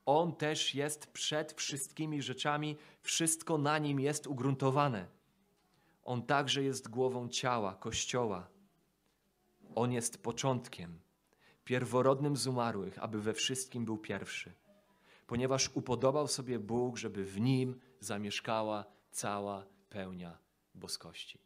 On 0.05 0.35
też 0.35 0.75
jest 0.75 1.07
przed 1.07 1.53
wszystkimi 1.53 2.21
rzeczami, 2.21 2.77
wszystko 3.01 3.57
na 3.57 3.77
Nim 3.77 3.99
jest 3.99 4.27
ugruntowane. 4.27 5.07
On 6.03 6.23
także 6.23 6.63
jest 6.63 6.89
głową 6.89 7.29
ciała, 7.29 7.75
Kościoła. 7.75 8.47
On 9.75 9.91
jest 9.91 10.23
początkiem, 10.23 10.99
pierworodnym 11.65 12.37
z 12.37 12.47
umarłych, 12.47 12.99
aby 12.99 13.21
we 13.21 13.33
wszystkim 13.33 13.85
był 13.85 13.97
pierwszy, 13.97 14.53
ponieważ 15.27 15.71
upodobał 15.73 16.27
sobie 16.27 16.59
Bóg, 16.59 16.97
żeby 16.97 17.25
w 17.25 17.39
Nim 17.39 17.79
zamieszkała 17.99 18.85
cała 19.11 19.65
pełnia 19.89 20.37
boskości. 20.75 21.39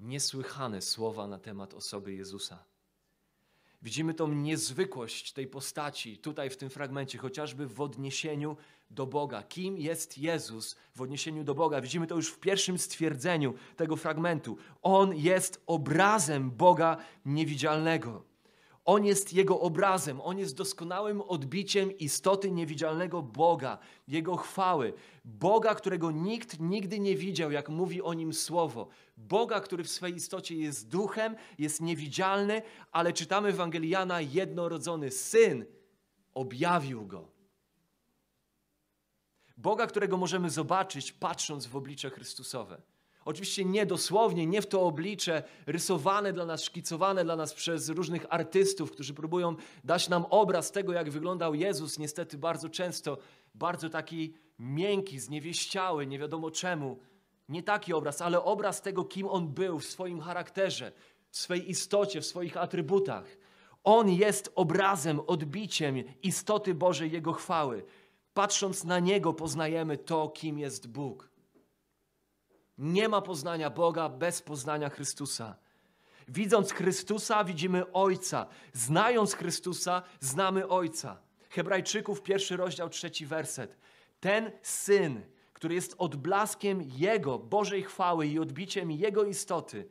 Niesłychane 0.00 0.82
słowa 0.82 1.26
na 1.26 1.38
temat 1.38 1.74
osoby 1.74 2.14
Jezusa. 2.14 2.64
Widzimy 3.82 4.14
tą 4.14 4.28
niezwykłość 4.28 5.32
tej 5.32 5.46
postaci 5.46 6.18
tutaj 6.18 6.50
w 6.50 6.56
tym 6.56 6.70
fragmencie, 6.70 7.18
chociażby 7.18 7.66
w 7.66 7.80
odniesieniu 7.80 8.56
do 8.90 9.06
Boga. 9.06 9.42
Kim 9.42 9.78
jest 9.78 10.18
Jezus 10.18 10.76
w 10.94 11.00
odniesieniu 11.00 11.44
do 11.44 11.54
Boga? 11.54 11.80
Widzimy 11.80 12.06
to 12.06 12.14
już 12.14 12.28
w 12.30 12.38
pierwszym 12.38 12.78
stwierdzeniu 12.78 13.54
tego 13.76 13.96
fragmentu. 13.96 14.56
On 14.82 15.16
jest 15.16 15.62
obrazem 15.66 16.50
Boga 16.50 16.96
niewidzialnego. 17.24 18.27
On 18.88 19.04
jest 19.04 19.32
Jego 19.32 19.60
obrazem, 19.60 20.20
On 20.20 20.38
jest 20.38 20.56
doskonałym 20.56 21.20
odbiciem 21.20 21.98
istoty 21.98 22.50
niewidzialnego 22.50 23.22
Boga, 23.22 23.78
Jego 24.08 24.36
chwały. 24.36 24.92
Boga, 25.24 25.74
którego 25.74 26.10
nikt 26.10 26.60
nigdy 26.60 27.00
nie 27.00 27.16
widział, 27.16 27.50
jak 27.50 27.68
mówi 27.68 28.02
o 28.02 28.14
Nim 28.14 28.32
Słowo. 28.32 28.88
Boga, 29.16 29.60
który 29.60 29.84
w 29.84 29.90
swej 29.90 30.14
istocie 30.14 30.56
jest 30.56 30.88
duchem, 30.88 31.36
jest 31.58 31.80
niewidzialny, 31.80 32.62
ale 32.92 33.12
czytamy 33.12 33.48
Ewangeliana, 33.48 34.20
jednorodzony 34.20 35.10
Syn 35.10 35.64
objawił 36.34 37.06
Go. 37.06 37.28
Boga, 39.56 39.86
którego 39.86 40.16
możemy 40.16 40.50
zobaczyć 40.50 41.12
patrząc 41.12 41.66
w 41.66 41.76
oblicze 41.76 42.10
Chrystusowe. 42.10 42.82
Oczywiście 43.28 43.64
nie 43.64 43.86
dosłownie, 43.86 44.46
nie 44.46 44.62
w 44.62 44.66
to 44.66 44.82
oblicze 44.82 45.42
rysowane 45.66 46.32
dla 46.32 46.46
nas, 46.46 46.62
szkicowane 46.62 47.24
dla 47.24 47.36
nas 47.36 47.54
przez 47.54 47.88
różnych 47.88 48.26
artystów, 48.30 48.90
którzy 48.90 49.14
próbują 49.14 49.56
dać 49.84 50.08
nam 50.08 50.24
obraz 50.30 50.72
tego, 50.72 50.92
jak 50.92 51.10
wyglądał 51.10 51.54
Jezus, 51.54 51.98
niestety 51.98 52.38
bardzo 52.38 52.68
często 52.68 53.18
bardzo 53.54 53.90
taki 53.90 54.34
miękki, 54.58 55.20
zniewieściały, 55.20 56.06
nie 56.06 56.18
wiadomo 56.18 56.50
czemu. 56.50 56.98
Nie 57.48 57.62
taki 57.62 57.92
obraz, 57.92 58.22
ale 58.22 58.42
obraz 58.44 58.82
tego, 58.82 59.04
kim 59.04 59.28
On 59.28 59.48
był 59.48 59.78
w 59.78 59.84
swoim 59.84 60.20
charakterze, 60.20 60.92
w 61.30 61.36
swej 61.36 61.70
istocie, 61.70 62.20
w 62.20 62.26
swoich 62.26 62.56
atrybutach. 62.56 63.36
On 63.84 64.10
jest 64.10 64.52
obrazem, 64.54 65.20
odbiciem 65.26 65.96
istoty 66.22 66.74
Bożej, 66.74 67.12
Jego 67.12 67.32
chwały. 67.32 67.84
Patrząc 68.34 68.84
na 68.84 68.98
Niego 68.98 69.32
poznajemy 69.32 69.98
to, 69.98 70.28
kim 70.28 70.58
jest 70.58 70.86
Bóg. 70.86 71.37
Nie 72.78 73.08
ma 73.08 73.20
poznania 73.20 73.70
Boga 73.70 74.08
bez 74.08 74.42
poznania 74.42 74.88
Chrystusa. 74.88 75.56
Widząc 76.28 76.72
Chrystusa, 76.72 77.44
widzimy 77.44 77.92
Ojca. 77.92 78.46
Znając 78.72 79.34
Chrystusa, 79.34 80.02
znamy 80.20 80.68
Ojca. 80.68 81.20
Hebrajczyków, 81.50 82.22
pierwszy 82.22 82.56
rozdział, 82.56 82.88
trzeci 82.88 83.26
werset. 83.26 83.78
Ten 84.20 84.52
syn, 84.62 85.22
który 85.52 85.74
jest 85.74 85.94
odblaskiem 85.98 86.82
Jego, 86.82 87.38
Bożej 87.38 87.82
chwały 87.82 88.26
i 88.26 88.38
odbiciem 88.38 88.90
Jego 88.90 89.24
istoty, 89.24 89.88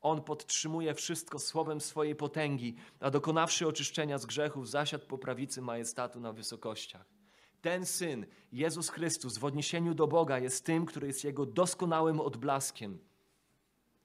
on 0.00 0.22
podtrzymuje 0.22 0.94
wszystko 0.94 1.38
słowem 1.38 1.80
swojej 1.80 2.14
potęgi, 2.14 2.76
a 3.00 3.10
dokonawszy 3.10 3.68
oczyszczenia 3.68 4.18
z 4.18 4.26
grzechów, 4.26 4.68
zasiadł 4.68 5.06
po 5.06 5.18
prawicy 5.18 5.62
majestatu 5.62 6.20
na 6.20 6.32
wysokościach. 6.32 7.17
Ten 7.60 7.86
syn, 7.86 8.26
Jezus 8.52 8.88
Chrystus, 8.88 9.38
w 9.38 9.44
odniesieniu 9.44 9.94
do 9.94 10.06
Boga 10.06 10.38
jest 10.38 10.64
tym, 10.64 10.86
który 10.86 11.06
jest 11.06 11.24
Jego 11.24 11.46
doskonałym 11.46 12.20
odblaskiem, 12.20 12.98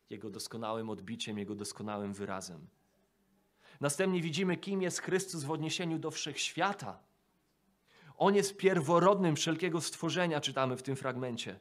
Jego 0.10 0.30
doskonałym 0.30 0.90
odbiciem, 0.90 1.38
Jego 1.38 1.56
doskonałym 1.56 2.14
wyrazem. 2.14 2.68
Następnie 3.82 4.22
widzimy, 4.22 4.58
kim 4.58 4.82
jest 4.82 5.02
Chrystus 5.02 5.44
w 5.44 5.52
odniesieniu 5.52 6.00
do 6.00 6.12
wszechświata. 6.12 7.00
On 8.18 8.36
jest 8.36 8.58
pierworodnym 8.58 9.36
wszelkiego 9.36 9.82
stworzenia, 9.82 10.42
czytamy 10.42 10.78
w 10.78 10.84
tym 10.84 10.96
fragmencie. 10.96 11.60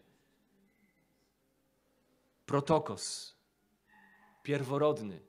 Protokos, 2.47 3.37
pierworodny. 4.43 5.21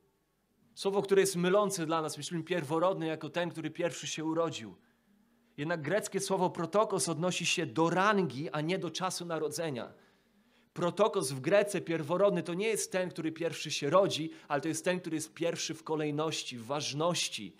Słowo, 0.75 1.01
które 1.01 1.21
jest 1.21 1.35
mylące 1.35 1.85
dla 1.85 2.01
nas, 2.01 2.17
myślimy 2.17 2.43
pierworodny 2.43 3.05
jako 3.05 3.29
ten, 3.29 3.49
który 3.49 3.71
pierwszy 3.71 4.07
się 4.07 4.25
urodził. 4.25 4.75
Jednak 5.57 5.81
greckie 5.81 6.19
słowo 6.19 6.49
protokos 6.49 7.09
odnosi 7.09 7.45
się 7.45 7.65
do 7.65 7.89
rangi, 7.89 8.49
a 8.49 8.61
nie 8.61 8.79
do 8.79 8.91
czasu 8.91 9.25
narodzenia. 9.25 9.93
Protokos 10.73 11.31
w 11.31 11.39
Grece 11.39 11.81
pierworodny 11.81 12.43
to 12.43 12.53
nie 12.53 12.67
jest 12.67 12.91
ten, 12.91 13.09
który 13.09 13.31
pierwszy 13.31 13.71
się 13.71 13.89
rodzi, 13.89 14.31
ale 14.47 14.61
to 14.61 14.67
jest 14.67 14.85
ten, 14.85 14.99
który 14.99 15.15
jest 15.15 15.33
pierwszy 15.33 15.73
w 15.73 15.83
kolejności, 15.83 16.57
w 16.57 16.65
ważności, 16.65 17.55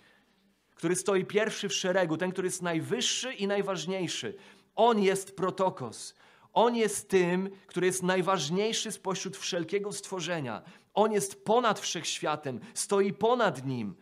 który 0.74 0.96
stoi 0.96 1.24
pierwszy 1.24 1.68
w 1.68 1.72
szeregu, 1.74 2.16
ten, 2.16 2.32
który 2.32 2.48
jest 2.48 2.62
najwyższy 2.62 3.32
i 3.32 3.46
najważniejszy. 3.46 4.34
On 4.76 5.02
jest 5.02 5.36
protokos. 5.36 6.14
On 6.52 6.76
jest 6.76 7.08
tym, 7.08 7.50
który 7.66 7.86
jest 7.86 8.02
najważniejszy 8.02 8.92
spośród 8.92 9.36
wszelkiego 9.36 9.92
stworzenia. 9.92 10.62
On 10.94 11.12
jest 11.12 11.44
ponad 11.44 11.80
wszechświatem, 11.80 12.60
stoi 12.74 13.12
ponad 13.12 13.66
nim. 13.66 13.94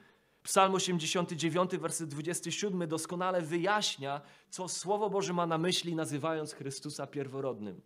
Psalm 0.43 0.75
89, 0.75 1.71
werset 1.79 2.09
27 2.09 2.89
doskonale 2.89 3.43
wyjaśnia, 3.43 4.21
co 4.51 4.69
Słowo 4.69 5.11
Boże 5.11 5.33
ma 5.33 5.47
na 5.47 5.59
myśli, 5.59 5.95
nazywając 5.95 6.53
Chrystusa 6.53 7.07
pierworodnym. 7.07 7.81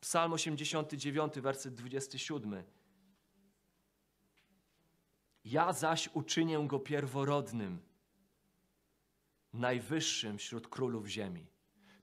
Psalm 0.00 0.32
89, 0.32 1.34
werset 1.40 1.74
27. 1.74 2.62
Ja 5.44 5.72
zaś 5.72 6.08
uczynię 6.14 6.64
go 6.66 6.78
pierworodnym, 6.78 7.78
najwyższym 9.52 10.38
wśród 10.38 10.68
królów 10.68 11.06
ziemi. 11.06 11.46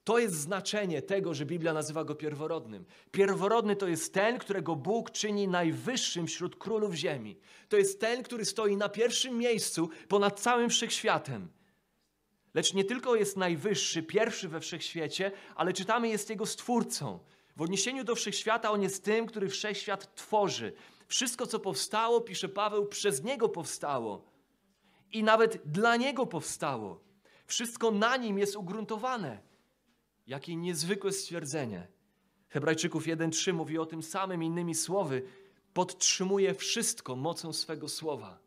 To 0.05 0.19
jest 0.19 0.35
znaczenie 0.35 1.01
tego, 1.01 1.33
że 1.33 1.45
Biblia 1.45 1.73
nazywa 1.73 2.03
go 2.03 2.15
pierworodnym. 2.15 2.85
Pierworodny 3.11 3.75
to 3.75 3.87
jest 3.87 4.13
ten, 4.13 4.39
którego 4.39 4.75
Bóg 4.75 5.11
czyni 5.11 5.47
najwyższym 5.47 6.27
wśród 6.27 6.55
królów 6.55 6.93
ziemi. 6.93 7.39
To 7.69 7.77
jest 7.77 7.99
ten, 7.99 8.23
który 8.23 8.45
stoi 8.45 8.77
na 8.77 8.89
pierwszym 8.89 9.37
miejscu 9.37 9.89
ponad 10.07 10.39
całym 10.39 10.69
wszechświatem. 10.69 11.49
Lecz 12.53 12.73
nie 12.73 12.83
tylko 12.83 13.15
jest 13.15 13.37
najwyższy, 13.37 14.03
pierwszy 14.03 14.47
we 14.49 14.59
wszechświecie, 14.59 15.31
ale 15.55 15.73
czytamy, 15.73 16.09
jest 16.09 16.29
jego 16.29 16.45
stwórcą. 16.45 17.19
W 17.55 17.61
odniesieniu 17.61 18.03
do 18.03 18.15
wszechświata 18.15 18.71
on 18.71 18.81
jest 18.81 19.03
tym, 19.03 19.25
który 19.25 19.49
wszechświat 19.49 20.15
tworzy. 20.15 20.73
Wszystko, 21.07 21.47
co 21.47 21.59
powstało, 21.59 22.21
pisze 22.21 22.49
Paweł, 22.49 22.85
przez 22.85 23.23
niego 23.23 23.49
powstało. 23.49 24.25
I 25.11 25.23
nawet 25.23 25.61
dla 25.65 25.95
niego 25.95 26.25
powstało. 26.25 26.99
Wszystko 27.47 27.91
na 27.91 28.17
nim 28.17 28.39
jest 28.39 28.55
ugruntowane. 28.55 29.54
Jakie 30.27 30.55
niezwykłe 30.55 31.11
stwierdzenie. 31.11 31.87
Hebrajczyków 32.49 33.05
1:3 33.05 33.53
mówi 33.53 33.77
o 33.77 33.85
tym 33.85 34.03
samym, 34.03 34.43
innymi 34.43 34.75
słowy, 34.75 35.23
podtrzymuje 35.73 36.53
wszystko 36.53 37.15
mocą 37.15 37.53
swego 37.53 37.89
słowa. 37.89 38.39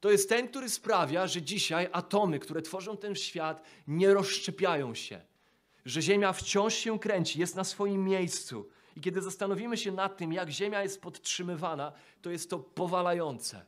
To 0.00 0.10
jest 0.10 0.28
ten, 0.28 0.48
który 0.48 0.68
sprawia, 0.68 1.26
że 1.26 1.42
dzisiaj 1.42 1.88
atomy, 1.92 2.38
które 2.38 2.62
tworzą 2.62 2.96
ten 2.96 3.14
świat, 3.14 3.62
nie 3.86 4.14
rozszczepiają 4.14 4.94
się. 4.94 5.20
Że 5.84 6.02
Ziemia 6.02 6.32
wciąż 6.32 6.74
się 6.74 6.98
kręci, 6.98 7.40
jest 7.40 7.56
na 7.56 7.64
swoim 7.64 8.04
miejscu. 8.04 8.68
I 8.96 9.00
kiedy 9.00 9.22
zastanowimy 9.22 9.76
się 9.76 9.92
nad 9.92 10.16
tym, 10.16 10.32
jak 10.32 10.50
Ziemia 10.50 10.82
jest 10.82 11.00
podtrzymywana, 11.00 11.92
to 12.22 12.30
jest 12.30 12.50
to 12.50 12.58
powalające. 12.58 13.64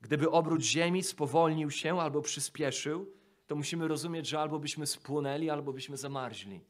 Gdyby 0.00 0.30
obrót 0.30 0.62
Ziemi 0.62 1.02
spowolnił 1.02 1.70
się 1.70 2.00
albo 2.00 2.22
przyspieszył, 2.22 3.12
to 3.46 3.56
musimy 3.56 3.88
rozumieć, 3.88 4.28
że 4.28 4.40
albo 4.40 4.58
byśmy 4.58 4.86
spłonęli, 4.86 5.50
albo 5.50 5.72
byśmy 5.72 5.96
zamarzli. 5.96 6.60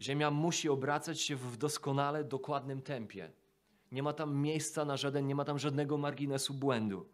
Ziemia 0.00 0.30
musi 0.30 0.68
obracać 0.68 1.20
się 1.20 1.36
w 1.36 1.56
doskonale 1.56 2.24
dokładnym 2.24 2.82
tempie. 2.82 3.32
Nie 3.92 4.02
ma 4.02 4.12
tam 4.12 4.36
miejsca 4.36 4.84
na 4.84 4.96
żaden, 4.96 5.26
nie 5.26 5.34
ma 5.34 5.44
tam 5.44 5.58
żadnego 5.58 5.98
marginesu 5.98 6.54
błędu. 6.54 7.08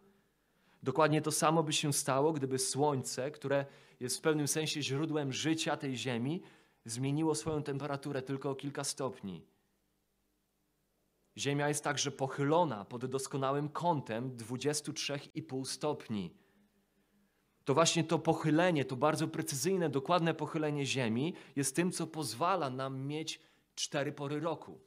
Dokładnie 0.82 1.22
to 1.22 1.32
samo 1.32 1.62
by 1.62 1.72
się 1.72 1.92
stało, 1.92 2.32
gdyby 2.32 2.58
Słońce, 2.58 3.30
które 3.30 3.66
jest 4.00 4.18
w 4.18 4.20
pewnym 4.20 4.48
sensie 4.48 4.82
źródłem 4.82 5.32
życia 5.32 5.76
tej 5.76 5.96
Ziemi, 5.96 6.42
zmieniło 6.84 7.34
swoją 7.34 7.62
temperaturę 7.62 8.22
tylko 8.22 8.50
o 8.50 8.54
kilka 8.54 8.84
stopni. 8.84 9.46
Ziemia 11.36 11.68
jest 11.68 11.84
także 11.84 12.10
pochylona 12.10 12.84
pod 12.84 13.06
doskonałym 13.06 13.68
kątem 13.68 14.36
23,5 14.36 15.64
stopni. 15.64 16.34
To 17.64 17.74
właśnie 17.74 18.04
to 18.04 18.18
pochylenie, 18.18 18.84
to 18.84 18.96
bardzo 18.96 19.28
precyzyjne, 19.28 19.88
dokładne 19.88 20.34
pochylenie 20.34 20.86
Ziemi 20.86 21.34
jest 21.56 21.76
tym, 21.76 21.92
co 21.92 22.06
pozwala 22.06 22.70
nam 22.70 23.06
mieć 23.06 23.40
cztery 23.74 24.12
pory 24.12 24.40
roku. 24.40 24.80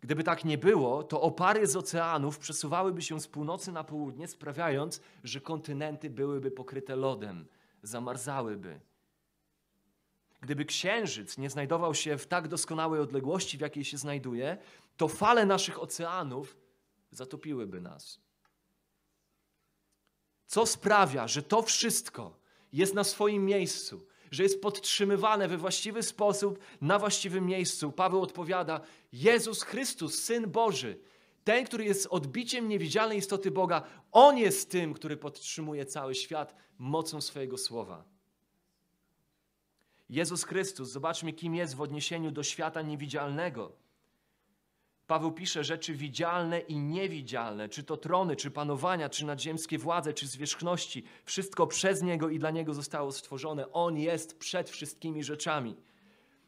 Gdyby 0.00 0.24
tak 0.24 0.44
nie 0.44 0.58
było, 0.58 1.02
to 1.02 1.20
opary 1.20 1.66
z 1.66 1.76
oceanów 1.76 2.38
przesuwałyby 2.38 3.02
się 3.02 3.20
z 3.20 3.28
północy 3.28 3.72
na 3.72 3.84
południe, 3.84 4.28
sprawiając, 4.28 5.00
że 5.24 5.40
kontynenty 5.40 6.10
byłyby 6.10 6.50
pokryte 6.50 6.96
lodem, 6.96 7.46
zamarzałyby. 7.82 8.80
Gdyby 10.40 10.64
księżyc 10.64 11.38
nie 11.38 11.50
znajdował 11.50 11.94
się 11.94 12.18
w 12.18 12.26
tak 12.26 12.48
doskonałej 12.48 13.00
odległości, 13.00 13.58
w 13.58 13.60
jakiej 13.60 13.84
się 13.84 13.98
znajduje, 13.98 14.58
to 14.96 15.08
fale 15.08 15.46
naszych 15.46 15.82
oceanów 15.82 16.56
zatopiłyby 17.10 17.80
nas. 17.80 18.23
Co 20.46 20.66
sprawia, 20.66 21.28
że 21.28 21.42
to 21.42 21.62
wszystko 21.62 22.38
jest 22.72 22.94
na 22.94 23.04
swoim 23.04 23.44
miejscu, 23.44 24.06
że 24.30 24.42
jest 24.42 24.62
podtrzymywane 24.62 25.48
we 25.48 25.56
właściwy 25.56 26.02
sposób, 26.02 26.58
na 26.80 26.98
właściwym 26.98 27.46
miejscu? 27.46 27.92
Paweł 27.92 28.22
odpowiada: 28.22 28.80
Jezus 29.12 29.62
Chrystus, 29.62 30.22
Syn 30.22 30.50
Boży, 30.50 30.98
ten, 31.44 31.64
który 31.66 31.84
jest 31.84 32.06
odbiciem 32.10 32.68
niewidzialnej 32.68 33.18
istoty 33.18 33.50
Boga, 33.50 33.82
On 34.12 34.38
jest 34.38 34.70
tym, 34.70 34.94
który 34.94 35.16
podtrzymuje 35.16 35.86
cały 35.86 36.14
świat 36.14 36.54
mocą 36.78 37.20
swojego 37.20 37.58
słowa. 37.58 38.04
Jezus 40.10 40.44
Chrystus, 40.44 40.88
zobaczmy, 40.88 41.32
kim 41.32 41.54
jest 41.54 41.74
w 41.74 41.80
odniesieniu 41.80 42.30
do 42.30 42.42
świata 42.42 42.82
niewidzialnego. 42.82 43.83
Paweł 45.06 45.32
pisze 45.32 45.64
rzeczy 45.64 45.94
widzialne 45.94 46.60
i 46.60 46.78
niewidzialne, 46.78 47.68
czy 47.68 47.82
to 47.82 47.96
trony, 47.96 48.36
czy 48.36 48.50
panowania, 48.50 49.08
czy 49.08 49.26
nadziemskie 49.26 49.78
władze, 49.78 50.12
czy 50.12 50.26
zwierzchności. 50.26 51.04
Wszystko 51.24 51.66
przez 51.66 52.02
Niego 52.02 52.28
i 52.28 52.38
dla 52.38 52.50
Niego 52.50 52.74
zostało 52.74 53.12
stworzone. 53.12 53.72
On 53.72 53.98
jest 53.98 54.38
przed 54.38 54.70
wszystkimi 54.70 55.24
rzeczami. 55.24 55.76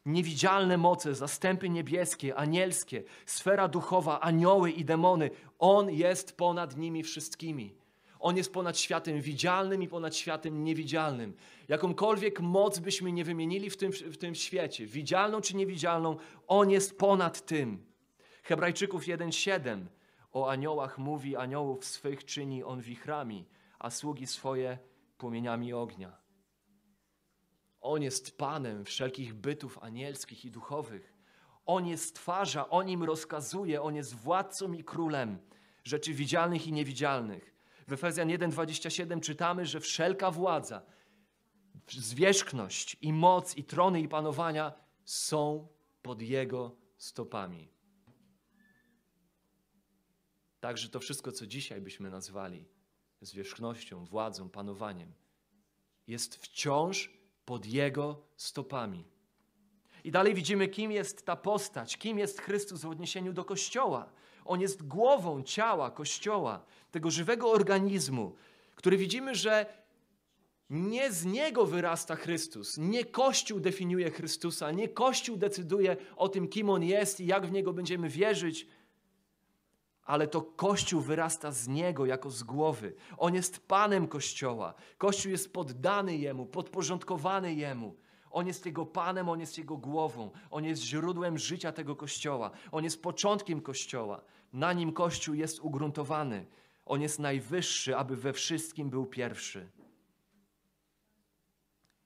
Niewidzialne 0.05 0.77
moce, 0.77 1.15
zastępy 1.15 1.69
niebieskie, 1.69 2.35
anielskie, 2.35 3.03
sfera 3.25 3.67
duchowa, 3.67 4.19
anioły 4.19 4.71
i 4.71 4.85
demony. 4.85 5.29
On 5.59 5.91
jest 5.91 6.37
ponad 6.37 6.77
nimi 6.77 7.03
wszystkimi. 7.03 7.73
On 8.19 8.37
jest 8.37 8.53
ponad 8.53 8.79
światem 8.79 9.21
widzialnym 9.21 9.83
i 9.83 9.87
ponad 9.87 10.15
światem 10.15 10.63
niewidzialnym. 10.63 11.33
Jakąkolwiek 11.67 12.39
moc 12.39 12.79
byśmy 12.79 13.11
nie 13.11 13.23
wymienili 13.23 13.69
w 13.69 13.77
tym, 13.77 13.91
w 13.91 14.17
tym 14.17 14.35
świecie, 14.35 14.85
widzialną 14.85 15.41
czy 15.41 15.55
niewidzialną, 15.55 16.17
On 16.47 16.69
jest 16.69 16.97
ponad 16.97 17.45
tym. 17.45 17.86
Hebrajczyków 18.47 19.03
1:7 19.03 19.85
o 20.31 20.49
aniołach 20.49 20.97
mówi, 20.97 21.35
aniołów 21.35 21.85
swych 21.85 22.25
czyni 22.25 22.63
on 22.63 22.81
wichrami, 22.81 23.45
a 23.79 23.89
sługi 23.89 24.27
swoje 24.27 24.77
płomieniami 25.17 25.73
ognia. 25.73 26.17
On 27.81 28.01
jest 28.01 28.37
Panem 28.37 28.85
wszelkich 28.85 29.33
bytów 29.33 29.77
anielskich 29.77 30.45
i 30.45 30.51
duchowych. 30.51 31.13
On 31.65 31.87
je 31.87 31.97
stwarza, 31.97 32.69
On 32.69 32.89
im 32.89 33.03
rozkazuje, 33.03 33.81
On 33.81 33.95
jest 33.95 34.15
władcą 34.15 34.73
i 34.73 34.83
królem 34.83 35.39
rzeczy 35.83 36.13
widzialnych 36.13 36.67
i 36.67 36.73
niewidzialnych. 36.73 37.55
W 37.87 37.93
Efezjan 37.93 38.27
1:27 38.27 39.19
czytamy, 39.19 39.65
że 39.65 39.79
wszelka 39.79 40.31
władza, 40.31 40.81
zwierzchność 41.87 42.97
i 43.01 43.13
moc 43.13 43.57
i 43.57 43.63
trony 43.63 44.01
i 44.01 44.07
panowania 44.07 44.73
są 45.05 45.67
pod 46.01 46.21
Jego 46.21 46.75
stopami. 46.97 47.76
Także 50.67 50.89
to 50.89 50.99
wszystko, 50.99 51.31
co 51.31 51.47
dzisiaj 51.47 51.81
byśmy 51.81 52.09
nazwali 52.09 52.65
zwierzchnością, 53.21 54.05
władzą, 54.05 54.49
panowaniem, 54.49 55.13
jest 56.07 56.35
wciąż 56.35 57.11
pod 57.45 57.65
Jego 57.65 58.21
stopami. 58.37 59.05
I 60.03 60.11
dalej 60.11 60.33
widzimy, 60.33 60.67
kim 60.67 60.91
jest 60.91 61.25
ta 61.25 61.35
postać, 61.35 61.97
kim 61.97 62.19
jest 62.19 62.41
Chrystus 62.41 62.81
w 62.81 62.89
odniesieniu 62.89 63.33
do 63.33 63.45
Kościoła. 63.45 64.09
On 64.45 64.61
jest 64.61 64.87
głową 64.87 65.43
ciała 65.43 65.91
Kościoła, 65.91 66.65
tego 66.91 67.11
żywego 67.11 67.51
organizmu, 67.51 68.35
który 68.75 68.97
widzimy, 68.97 69.35
że 69.35 69.65
nie 70.69 71.11
z 71.11 71.25
niego 71.25 71.65
wyrasta 71.65 72.15
Chrystus, 72.15 72.77
nie 72.77 73.05
Kościół 73.05 73.59
definiuje 73.59 74.11
Chrystusa, 74.11 74.71
nie 74.71 74.89
Kościół 74.89 75.37
decyduje 75.37 75.97
o 76.15 76.29
tym, 76.29 76.47
kim 76.47 76.69
on 76.69 76.83
jest 76.83 77.19
i 77.19 77.25
jak 77.25 77.47
w 77.47 77.51
niego 77.51 77.73
będziemy 77.73 78.09
wierzyć, 78.09 78.67
ale 80.07 80.27
to 80.27 80.41
Kościół 80.41 81.01
wyrasta 81.01 81.51
z 81.51 81.67
Niego 81.67 82.05
jako 82.05 82.31
z 82.31 82.43
głowy. 82.43 82.93
On 83.17 83.35
jest 83.35 83.67
Panem 83.67 84.07
Kościoła. 84.07 84.73
Kościół 84.97 85.31
jest 85.31 85.53
poddany 85.53 86.17
Jemu, 86.17 86.45
podporządkowany 86.45 87.53
Jemu. 87.53 87.95
On 88.31 88.47
jest 88.47 88.65
Jego 88.65 88.85
Panem, 88.85 89.29
On 89.29 89.39
jest 89.39 89.57
Jego 89.57 89.77
głową. 89.77 90.31
On 90.51 90.65
jest 90.65 90.81
źródłem 90.81 91.37
życia 91.37 91.71
tego 91.71 91.95
Kościoła. 91.95 92.51
On 92.71 92.83
jest 92.83 93.03
początkiem 93.03 93.61
Kościoła. 93.61 94.21
Na 94.53 94.73
Nim 94.73 94.93
Kościół 94.93 95.35
jest 95.35 95.59
ugruntowany. 95.59 96.45
On 96.85 97.01
jest 97.01 97.19
najwyższy, 97.19 97.97
aby 97.97 98.15
we 98.15 98.33
wszystkim 98.33 98.89
był 98.89 99.05
pierwszy. 99.05 99.69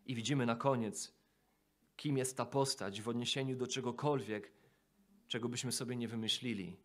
I 0.06 0.16
widzimy 0.16 0.46
na 0.46 0.56
koniec, 0.56 1.14
kim 1.96 2.18
jest 2.18 2.38
ta 2.38 2.46
postać 2.46 3.02
w 3.02 3.10
odniesieniu 3.10 3.56
do 3.56 3.68
czegokolwiek, 3.68 4.52
czego 5.28 5.50
byśmy 5.50 5.72
sobie 5.72 5.96
nie 5.96 6.08
wymyślili 6.08 6.78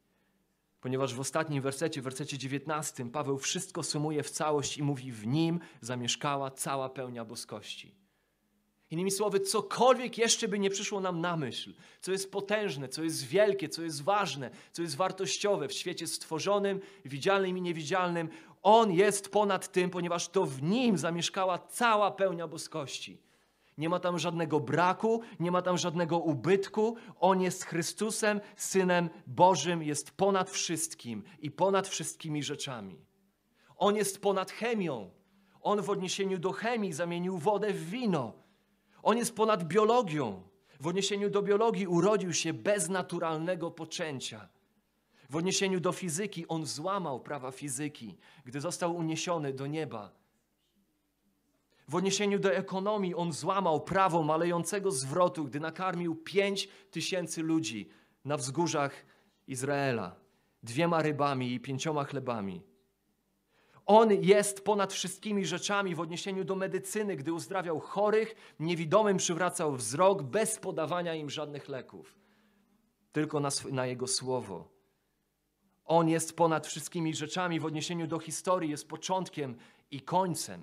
ponieważ 0.86 1.14
w 1.14 1.20
ostatnim 1.20 1.62
wersecie, 1.62 2.00
w 2.00 2.04
wersecie 2.04 2.38
19, 2.38 3.10
Paweł 3.10 3.38
wszystko 3.38 3.82
sumuje 3.82 4.22
w 4.22 4.30
całość 4.30 4.78
i 4.78 4.82
mówi: 4.82 5.12
W 5.12 5.26
nim 5.26 5.60
zamieszkała 5.80 6.50
cała 6.50 6.88
pełnia 6.88 7.24
boskości. 7.24 7.94
Innymi 8.90 9.10
słowy, 9.10 9.40
cokolwiek 9.40 10.18
jeszcze 10.18 10.48
by 10.48 10.58
nie 10.58 10.70
przyszło 10.70 11.00
nam 11.00 11.20
na 11.20 11.36
myśl, 11.36 11.74
co 12.00 12.12
jest 12.12 12.32
potężne, 12.32 12.88
co 12.88 13.02
jest 13.02 13.26
wielkie, 13.26 13.68
co 13.68 13.82
jest 13.82 14.02
ważne, 14.02 14.50
co 14.72 14.82
jest 14.82 14.96
wartościowe 14.96 15.68
w 15.68 15.72
świecie 15.72 16.06
stworzonym, 16.06 16.80
widzialnym 17.04 17.58
i 17.58 17.62
niewidzialnym, 17.62 18.28
on 18.62 18.92
jest 18.92 19.28
ponad 19.28 19.72
tym, 19.72 19.90
ponieważ 19.90 20.28
to 20.28 20.46
w 20.46 20.62
nim 20.62 20.98
zamieszkała 20.98 21.58
cała 21.58 22.10
pełnia 22.10 22.48
boskości. 22.48 23.25
Nie 23.78 23.88
ma 23.88 24.00
tam 24.00 24.18
żadnego 24.18 24.60
braku, 24.60 25.20
nie 25.40 25.50
ma 25.50 25.62
tam 25.62 25.78
żadnego 25.78 26.18
ubytku. 26.18 26.96
On 27.20 27.40
jest 27.40 27.64
Chrystusem, 27.64 28.40
Synem 28.56 29.10
Bożym, 29.26 29.82
jest 29.82 30.10
ponad 30.10 30.50
wszystkim 30.50 31.22
i 31.38 31.50
ponad 31.50 31.88
wszystkimi 31.88 32.42
rzeczami. 32.42 33.06
On 33.76 33.96
jest 33.96 34.22
ponad 34.22 34.50
chemią. 34.50 35.10
On 35.60 35.82
w 35.82 35.90
odniesieniu 35.90 36.38
do 36.38 36.52
chemii 36.52 36.92
zamienił 36.92 37.38
wodę 37.38 37.72
w 37.72 37.90
wino. 37.90 38.32
On 39.02 39.16
jest 39.16 39.36
ponad 39.36 39.64
biologią. 39.64 40.42
W 40.80 40.86
odniesieniu 40.86 41.30
do 41.30 41.42
biologii 41.42 41.86
urodził 41.86 42.32
się 42.32 42.52
bez 42.52 42.88
naturalnego 42.88 43.70
poczęcia. 43.70 44.48
W 45.30 45.36
odniesieniu 45.36 45.80
do 45.80 45.92
fizyki 45.92 46.48
on 46.48 46.66
złamał 46.66 47.20
prawa 47.20 47.50
fizyki, 47.50 48.16
gdy 48.44 48.60
został 48.60 48.96
uniesiony 48.96 49.52
do 49.52 49.66
nieba. 49.66 50.25
W 51.88 51.94
odniesieniu 51.94 52.38
do 52.38 52.54
ekonomii 52.54 53.14
on 53.14 53.32
złamał 53.32 53.80
prawo 53.80 54.22
malejącego 54.22 54.90
zwrotu, 54.90 55.44
gdy 55.44 55.60
nakarmił 55.60 56.16
pięć 56.16 56.68
tysięcy 56.90 57.42
ludzi 57.42 57.88
na 58.24 58.36
wzgórzach 58.36 59.06
Izraela 59.46 60.26
dwiema 60.62 61.02
rybami 61.02 61.54
i 61.54 61.60
pięcioma 61.60 62.04
chlebami. 62.04 62.62
On 63.86 64.12
jest 64.12 64.64
ponad 64.64 64.92
wszystkimi 64.92 65.46
rzeczami 65.46 65.94
w 65.94 66.00
odniesieniu 66.00 66.44
do 66.44 66.56
medycyny, 66.56 67.16
gdy 67.16 67.32
uzdrawiał 67.32 67.80
chorych, 67.80 68.34
niewidomym 68.60 69.16
przywracał 69.16 69.72
wzrok 69.72 70.22
bez 70.22 70.58
podawania 70.58 71.14
im 71.14 71.30
żadnych 71.30 71.68
leków, 71.68 72.16
tylko 73.12 73.40
na, 73.40 73.48
na 73.72 73.86
Jego 73.86 74.06
słowo. 74.06 74.68
On 75.84 76.08
jest 76.08 76.36
ponad 76.36 76.66
wszystkimi 76.66 77.14
rzeczami 77.14 77.60
w 77.60 77.64
odniesieniu 77.64 78.06
do 78.06 78.18
historii, 78.18 78.70
jest 78.70 78.88
początkiem 78.88 79.56
i 79.90 80.00
końcem. 80.00 80.62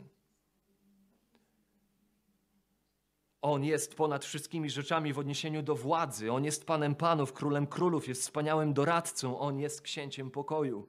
On 3.43 3.63
jest 3.63 3.95
ponad 3.95 4.25
wszystkimi 4.25 4.69
rzeczami 4.69 5.13
w 5.13 5.19
odniesieniu 5.19 5.62
do 5.63 5.75
władzy. 5.75 6.32
On 6.32 6.45
jest 6.45 6.65
Panem 6.65 6.95
Panów, 6.95 7.34
Królem 7.34 7.67
Królów, 7.67 8.08
jest 8.08 8.21
wspaniałym 8.21 8.73
doradcą. 8.73 9.39
On 9.39 9.60
jest 9.60 9.82
księciem 9.82 10.32
pokoju. 10.32 10.88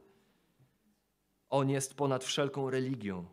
On 1.51 1.71
jest 1.71 1.95
ponad 1.95 2.25
wszelką 2.25 2.71
religią. 2.71 3.27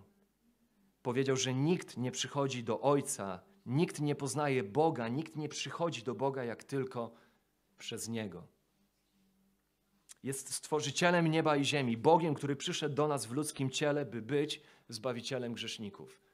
Powiedział, 1.02 1.36
że 1.36 1.54
nikt 1.54 1.98
nie 1.98 2.12
przychodzi 2.12 2.64
do 2.64 2.82
Ojca, 2.82 3.42
nikt 3.66 4.00
nie 4.00 4.16
poznaje 4.16 4.64
Boga, 4.64 5.08
nikt 5.08 5.36
nie 5.36 5.50
przychodzi 5.50 6.04
do 6.04 6.16
Boga 6.16 6.44
jak 6.44 6.64
tylko 6.64 7.12
przez 7.78 8.10
Niego. 8.10 8.48
Jest 10.24 10.54
stworzycielem 10.54 11.28
nieba 11.28 11.56
i 11.56 11.66
ziemi, 11.66 11.98
Bogiem, 11.98 12.34
który 12.34 12.56
przyszedł 12.56 12.96
do 12.96 13.08
nas 13.08 13.26
w 13.26 13.32
ludzkim 13.32 13.70
ciele, 13.70 14.06
by 14.06 14.22
być 14.22 14.62
zbawicielem 14.90 15.54
grzeszników. 15.54 16.31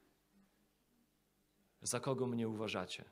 Za 1.81 1.99
kogo 1.99 2.27
mnie 2.27 2.47
uważacie? 2.47 3.05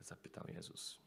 Zapytał 0.00 0.44
Jezus. 0.48 0.98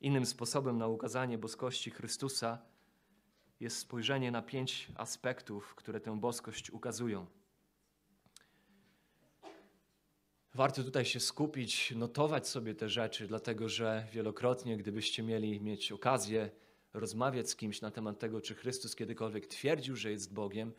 Innym 0.00 0.26
sposobem 0.26 0.78
na 0.78 0.86
ukazanie 0.86 1.38
boskości 1.38 1.90
Chrystusa 1.90 2.58
jest 3.60 3.78
spojrzenie 3.78 4.30
na 4.30 4.42
pięć 4.42 4.88
aspektów, 4.94 5.74
które 5.74 6.00
tę 6.00 6.20
boskość 6.20 6.70
ukazują. 6.70 7.26
Warto 10.54 10.84
tutaj 10.84 11.04
się 11.04 11.20
skupić, 11.20 11.90
notować 11.90 12.48
sobie 12.48 12.74
te 12.74 12.88
rzeczy, 12.88 13.26
dlatego 13.26 13.68
że 13.68 14.06
wielokrotnie, 14.12 14.76
gdybyście 14.76 15.22
mieli 15.22 15.60
mieć 15.60 15.92
okazję 15.92 16.50
rozmawiać 16.94 17.50
z 17.50 17.56
kimś 17.56 17.80
na 17.80 17.90
temat 17.90 18.18
tego, 18.18 18.40
czy 18.40 18.54
Chrystus 18.54 18.96
kiedykolwiek 18.96 19.46
twierdził, 19.46 19.96
że 19.96 20.10
jest 20.10 20.32
Bogiem, 20.32 20.72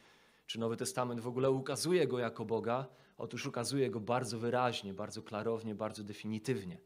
czy 0.46 0.60
Nowy 0.60 0.78
Testament 0.78 1.22
w 1.22 1.28
ogóle 1.28 1.52
ukazuje 1.52 2.08
go 2.08 2.20
jako 2.20 2.46
Boga, 2.46 2.88
otóż 3.18 3.46
ukazuje 3.46 3.90
go 3.90 4.00
bardzo 4.00 4.40
wyraźnie, 4.40 4.94
bardzo 4.94 5.24
klarownie, 5.24 5.76
bardzo 5.76 6.04
definitywnie. 6.04 6.78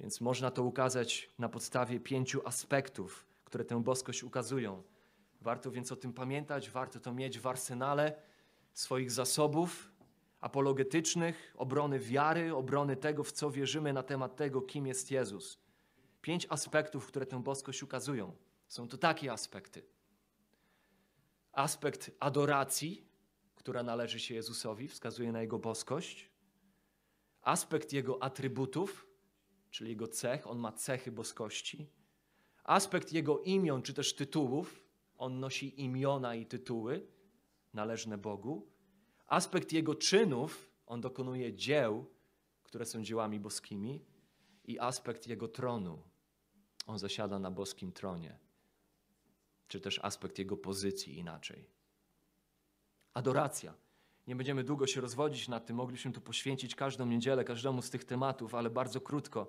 Więc 0.00 0.20
można 0.20 0.50
to 0.50 0.62
ukazać 0.62 1.30
na 1.38 1.48
podstawie 1.48 2.00
pięciu 2.00 2.46
aspektów, 2.46 3.26
które 3.44 3.64
tę 3.64 3.82
boskość 3.82 4.24
ukazują. 4.24 4.82
Warto 5.40 5.70
więc 5.70 5.92
o 5.92 5.96
tym 5.96 6.12
pamiętać, 6.12 6.70
warto 6.70 7.00
to 7.00 7.12
mieć 7.12 7.38
w 7.38 7.46
arsenale 7.46 8.22
swoich 8.72 9.10
zasobów 9.10 9.92
apologetycznych, 10.40 11.54
obrony 11.56 11.98
wiary, 11.98 12.54
obrony 12.54 12.96
tego, 12.96 13.24
w 13.24 13.32
co 13.32 13.50
wierzymy 13.50 13.92
na 13.92 14.02
temat 14.02 14.36
tego, 14.36 14.62
kim 14.62 14.86
jest 14.86 15.10
Jezus. 15.10 15.58
Pięć 16.20 16.46
aspektów, 16.50 17.06
które 17.06 17.26
tę 17.26 17.42
boskość 17.42 17.82
ukazują. 17.82 18.36
Są 18.68 18.88
to 18.88 18.98
takie 18.98 19.32
aspekty. 19.32 19.82
Aspekt 21.52 22.10
adoracji, 22.20 23.08
która 23.54 23.82
należy 23.82 24.20
się 24.20 24.34
Jezusowi, 24.34 24.88
wskazuje 24.88 25.32
na 25.32 25.40
Jego 25.40 25.58
boskość. 25.58 26.30
Aspekt 27.42 27.92
Jego 27.92 28.22
atrybutów, 28.22 29.06
czyli 29.70 29.90
Jego 29.90 30.08
cech, 30.08 30.46
On 30.46 30.58
ma 30.58 30.72
cechy 30.72 31.12
boskości. 31.12 31.90
Aspekt 32.64 33.12
Jego 33.12 33.40
imion, 33.40 33.82
czy 33.82 33.94
też 33.94 34.14
tytułów, 34.14 34.84
On 35.16 35.40
nosi 35.40 35.80
imiona 35.80 36.34
i 36.34 36.46
tytuły 36.46 37.06
należne 37.74 38.18
Bogu. 38.18 38.70
Aspekt 39.26 39.72
Jego 39.72 39.94
czynów, 39.94 40.70
On 40.86 41.00
dokonuje 41.00 41.54
dzieł, 41.54 42.06
które 42.62 42.86
są 42.86 43.02
dziełami 43.02 43.40
boskimi. 43.40 44.04
I 44.64 44.78
aspekt 44.78 45.26
Jego 45.26 45.48
tronu, 45.48 46.02
On 46.90 46.98
zasiada 46.98 47.38
na 47.38 47.50
boskim 47.50 47.92
tronie 47.92 48.38
czy 49.70 49.80
też 49.80 50.00
aspekt 50.02 50.38
jego 50.38 50.56
pozycji 50.56 51.18
inaczej. 51.18 51.66
Adoracja. 53.14 53.74
Nie 54.26 54.36
będziemy 54.36 54.64
długo 54.64 54.86
się 54.86 55.00
rozwodzić 55.00 55.48
nad 55.48 55.66
tym, 55.66 55.76
mogliśmy 55.76 56.12
tu 56.12 56.20
poświęcić 56.20 56.74
każdą 56.74 57.06
niedzielę, 57.06 57.44
każdemu 57.44 57.82
z 57.82 57.90
tych 57.90 58.04
tematów, 58.04 58.54
ale 58.54 58.70
bardzo 58.70 59.00
krótko. 59.00 59.48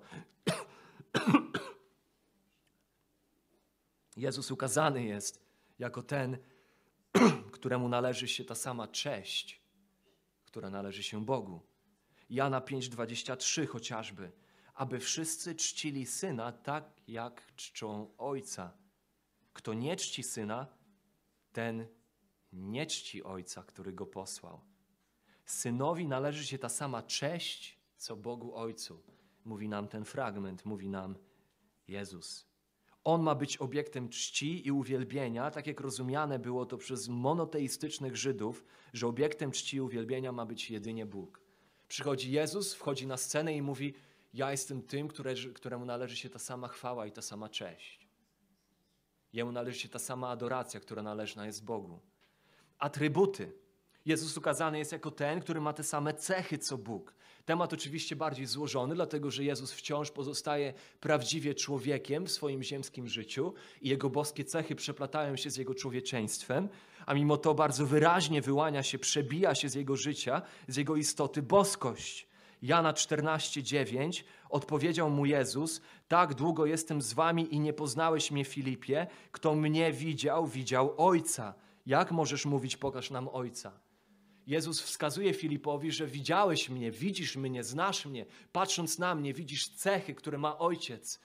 Jezus 4.16 4.50
ukazany 4.50 5.04
jest 5.04 5.44
jako 5.78 6.02
ten, 6.02 6.38
któremu 7.56 7.88
należy 7.88 8.28
się 8.28 8.44
ta 8.44 8.54
sama 8.54 8.88
cześć, 8.88 9.60
która 10.44 10.70
należy 10.70 11.02
się 11.02 11.24
Bogu. 11.24 11.60
Jana 12.30 12.60
5:23 12.60 13.66
chociażby, 13.66 14.32
aby 14.74 15.00
wszyscy 15.00 15.54
czcili 15.54 16.06
syna 16.06 16.52
tak, 16.52 16.84
jak 17.08 17.54
czczą 17.56 18.16
ojca. 18.18 18.72
Kto 19.52 19.74
nie 19.74 19.96
czci 19.96 20.22
syna, 20.22 20.66
ten 21.52 21.86
nie 22.52 22.86
czci 22.86 23.22
ojca, 23.22 23.62
który 23.62 23.92
go 23.92 24.06
posłał. 24.06 24.60
Synowi 25.44 26.06
należy 26.06 26.46
się 26.46 26.58
ta 26.58 26.68
sama 26.68 27.02
cześć, 27.02 27.78
co 27.96 28.16
Bogu 28.16 28.54
Ojcu. 28.54 29.02
Mówi 29.44 29.68
nam 29.68 29.88
ten 29.88 30.04
fragment, 30.04 30.64
mówi 30.64 30.88
nam 30.88 31.16
Jezus. 31.88 32.52
On 33.04 33.22
ma 33.22 33.34
być 33.34 33.56
obiektem 33.56 34.08
czci 34.08 34.66
i 34.66 34.70
uwielbienia, 34.70 35.50
tak 35.50 35.66
jak 35.66 35.80
rozumiane 35.80 36.38
było 36.38 36.66
to 36.66 36.78
przez 36.78 37.08
monoteistycznych 37.08 38.16
Żydów, 38.16 38.64
że 38.92 39.06
obiektem 39.06 39.50
czci 39.50 39.76
i 39.76 39.80
uwielbienia 39.80 40.32
ma 40.32 40.46
być 40.46 40.70
jedynie 40.70 41.06
Bóg. 41.06 41.40
Przychodzi 41.88 42.32
Jezus, 42.32 42.74
wchodzi 42.74 43.06
na 43.06 43.16
scenę 43.16 43.56
i 43.56 43.62
mówi: 43.62 43.94
Ja 44.34 44.50
jestem 44.50 44.82
tym, 44.82 45.08
które, 45.08 45.34
któremu 45.34 45.84
należy 45.84 46.16
się 46.16 46.30
ta 46.30 46.38
sama 46.38 46.68
chwała 46.68 47.06
i 47.06 47.12
ta 47.12 47.22
sama 47.22 47.48
cześć. 47.48 48.08
Jemu 49.32 49.52
należy 49.52 49.78
się 49.78 49.88
ta 49.88 49.98
sama 49.98 50.28
adoracja, 50.28 50.80
która 50.80 51.02
należna 51.02 51.46
jest 51.46 51.64
Bogu. 51.64 52.00
Atrybuty. 52.78 53.52
Jezus 54.06 54.36
ukazany 54.36 54.78
jest 54.78 54.92
jako 54.92 55.10
ten, 55.10 55.40
który 55.40 55.60
ma 55.60 55.72
te 55.72 55.82
same 55.82 56.14
cechy 56.14 56.58
co 56.58 56.78
Bóg. 56.78 57.14
Temat 57.44 57.72
oczywiście 57.72 58.16
bardziej 58.16 58.46
złożony, 58.46 58.94
dlatego 58.94 59.30
że 59.30 59.44
Jezus 59.44 59.72
wciąż 59.72 60.10
pozostaje 60.10 60.74
prawdziwie 61.00 61.54
człowiekiem 61.54 62.26
w 62.26 62.32
swoim 62.32 62.62
ziemskim 62.62 63.08
życiu 63.08 63.54
i 63.80 63.88
jego 63.88 64.10
boskie 64.10 64.44
cechy 64.44 64.74
przeplatają 64.74 65.36
się 65.36 65.50
z 65.50 65.56
jego 65.56 65.74
człowieczeństwem, 65.74 66.68
a 67.06 67.14
mimo 67.14 67.36
to 67.36 67.54
bardzo 67.54 67.86
wyraźnie 67.86 68.42
wyłania 68.42 68.82
się, 68.82 68.98
przebija 68.98 69.54
się 69.54 69.68
z 69.68 69.74
jego 69.74 69.96
życia, 69.96 70.42
z 70.68 70.76
jego 70.76 70.96
istoty 70.96 71.42
boskość. 71.42 72.31
Jana 72.62 72.92
14:9 72.92 74.24
odpowiedział 74.48 75.10
mu 75.10 75.26
Jezus: 75.26 75.80
Tak 76.08 76.34
długo 76.34 76.66
jestem 76.66 77.02
z 77.02 77.12
wami 77.12 77.54
i 77.54 77.60
nie 77.60 77.72
poznałeś 77.72 78.30
mnie, 78.30 78.44
Filipie. 78.44 79.06
Kto 79.32 79.54
mnie 79.54 79.92
widział, 79.92 80.46
widział 80.46 80.94
Ojca. 80.96 81.54
Jak 81.86 82.12
możesz 82.12 82.46
mówić, 82.46 82.76
pokaż 82.76 83.10
nam 83.10 83.28
Ojca? 83.28 83.80
Jezus 84.46 84.80
wskazuje 84.82 85.34
Filipowi, 85.34 85.92
że 85.92 86.06
widziałeś 86.06 86.68
mnie, 86.68 86.90
widzisz 86.90 87.36
mnie, 87.36 87.64
znasz 87.64 88.06
mnie. 88.06 88.26
Patrząc 88.52 88.98
na 88.98 89.14
mnie, 89.14 89.34
widzisz 89.34 89.68
cechy, 89.68 90.14
które 90.14 90.38
ma 90.38 90.58
Ojciec. 90.58 91.20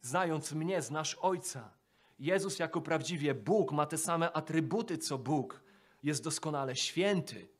Znając 0.00 0.52
mnie, 0.52 0.82
znasz 0.82 1.14
Ojca. 1.14 1.74
Jezus 2.18 2.58
jako 2.58 2.80
prawdziwie 2.80 3.34
Bóg 3.34 3.72
ma 3.72 3.86
te 3.86 3.98
same 3.98 4.32
atrybuty 4.32 4.98
co 4.98 5.18
Bóg. 5.18 5.62
Jest 6.02 6.24
doskonale 6.24 6.76
święty. 6.76 7.55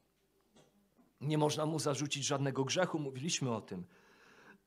Nie 1.21 1.39
można 1.39 1.67
mu 1.67 1.79
zarzucić 1.79 2.25
żadnego 2.25 2.65
grzechu, 2.65 2.99
mówiliśmy 2.99 3.55
o 3.55 3.61
tym. 3.61 3.85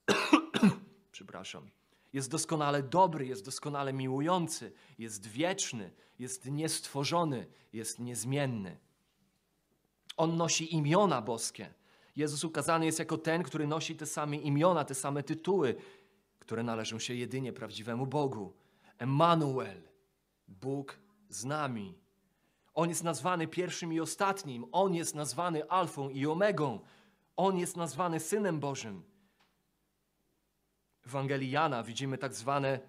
Przepraszam. 1.11 1.69
Jest 2.13 2.31
doskonale 2.31 2.83
dobry, 2.83 3.25
jest 3.25 3.45
doskonale 3.45 3.93
miłujący, 3.93 4.71
jest 4.97 5.27
wieczny, 5.27 5.91
jest 6.19 6.45
niestworzony, 6.45 7.47
jest 7.73 7.99
niezmienny. 7.99 8.77
On 10.17 10.37
nosi 10.37 10.75
imiona 10.75 11.21
boskie. 11.21 11.73
Jezus 12.15 12.43
ukazany 12.43 12.85
jest 12.85 12.99
jako 12.99 13.17
ten, 13.17 13.43
który 13.43 13.67
nosi 13.67 13.95
te 13.95 14.05
same 14.05 14.37
imiona, 14.37 14.85
te 14.85 14.95
same 14.95 15.23
tytuły, 15.23 15.75
które 16.39 16.63
należą 16.63 16.99
się 16.99 17.13
jedynie 17.15 17.53
prawdziwemu 17.53 18.07
Bogu. 18.07 18.53
Emanuel, 18.97 19.81
Bóg 20.47 20.99
z 21.29 21.45
nami. 21.45 21.98
On 22.80 22.89
jest 22.89 23.03
nazwany 23.03 23.47
pierwszym 23.47 23.93
i 23.93 23.99
ostatnim. 23.99 24.65
On 24.71 24.95
jest 24.95 25.15
nazwany 25.15 25.69
Alfą 25.69 26.09
i 26.09 26.25
Omegą. 26.25 26.80
On 27.36 27.57
jest 27.57 27.77
nazwany 27.77 28.19
Synem 28.19 28.59
Bożym. 28.59 29.03
W 31.01 31.07
Ewangelii 31.07 31.51
Jana 31.51 31.84
widzimy 31.84 32.17
tak 32.17 32.34
zwane 32.34 32.80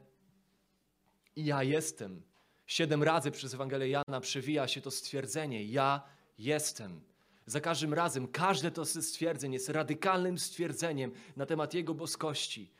ja 1.36 1.62
jestem. 1.62 2.22
Siedem 2.66 3.02
razy 3.02 3.30
przez 3.30 3.54
Ewangelię 3.54 3.88
Jana 3.88 4.20
przewija 4.20 4.68
się 4.68 4.80
to 4.80 4.90
stwierdzenie 4.90 5.64
ja 5.64 6.02
jestem. 6.38 7.00
Za 7.46 7.60
każdym 7.60 7.94
razem 7.94 8.28
każde 8.28 8.70
to 8.70 8.84
stwierdzenie 8.84 9.54
jest 9.54 9.68
radykalnym 9.68 10.38
stwierdzeniem 10.38 11.12
na 11.36 11.46
temat 11.46 11.74
Jego 11.74 11.94
boskości, 11.94 12.72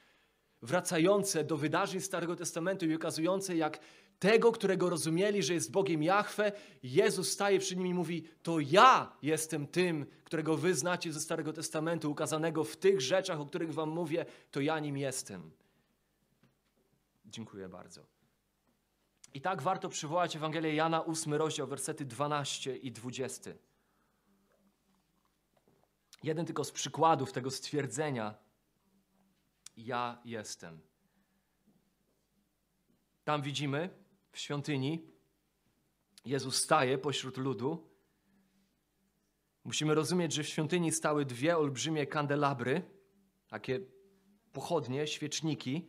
wracające 0.62 1.44
do 1.44 1.56
wydarzeń 1.56 2.00
Starego 2.00 2.36
Testamentu 2.36 2.86
i 2.86 2.94
ukazujące, 2.94 3.56
jak 3.56 3.80
tego, 4.20 4.52
którego 4.52 4.90
rozumieli, 4.90 5.42
że 5.42 5.54
jest 5.54 5.70
Bogiem 5.70 6.02
Jahwe, 6.02 6.52
Jezus 6.82 7.32
staje 7.32 7.58
przy 7.58 7.76
nim 7.76 7.86
i 7.86 7.94
mówi: 7.94 8.24
To 8.42 8.60
ja 8.60 9.16
jestem 9.22 9.66
tym, 9.66 10.06
którego 10.24 10.56
wy 10.56 10.74
znacie 10.74 11.12
ze 11.12 11.20
Starego 11.20 11.52
Testamentu, 11.52 12.10
ukazanego 12.10 12.64
w 12.64 12.76
tych 12.76 13.00
rzeczach, 13.00 13.40
o 13.40 13.46
których 13.46 13.74
wam 13.74 13.88
mówię, 13.88 14.26
to 14.50 14.60
ja 14.60 14.78
nim 14.78 14.96
jestem. 14.96 15.50
Dziękuję 17.24 17.68
bardzo. 17.68 18.06
I 19.34 19.40
tak 19.40 19.62
warto 19.62 19.88
przywołać 19.88 20.36
Ewangelię 20.36 20.74
Jana, 20.74 21.04
8 21.04 21.34
rozdział, 21.34 21.66
wersety 21.66 22.04
12 22.04 22.76
i 22.76 22.92
20. 22.92 23.50
Jeden 26.22 26.46
tylko 26.46 26.64
z 26.64 26.72
przykładów 26.72 27.32
tego 27.32 27.50
stwierdzenia: 27.50 28.34
Ja 29.76 30.18
jestem. 30.24 30.80
Tam 33.24 33.42
widzimy 33.42 33.99
w 34.32 34.38
świątyni 34.38 35.06
Jezus 36.24 36.56
staje 36.56 36.98
pośród 36.98 37.36
ludu. 37.36 37.90
Musimy 39.64 39.94
rozumieć, 39.94 40.32
że 40.32 40.42
w 40.42 40.48
świątyni 40.48 40.92
stały 40.92 41.24
dwie 41.24 41.56
olbrzymie 41.56 42.06
kandelabry, 42.06 42.82
takie 43.48 43.80
pochodnie, 44.52 45.06
świeczniki. 45.06 45.88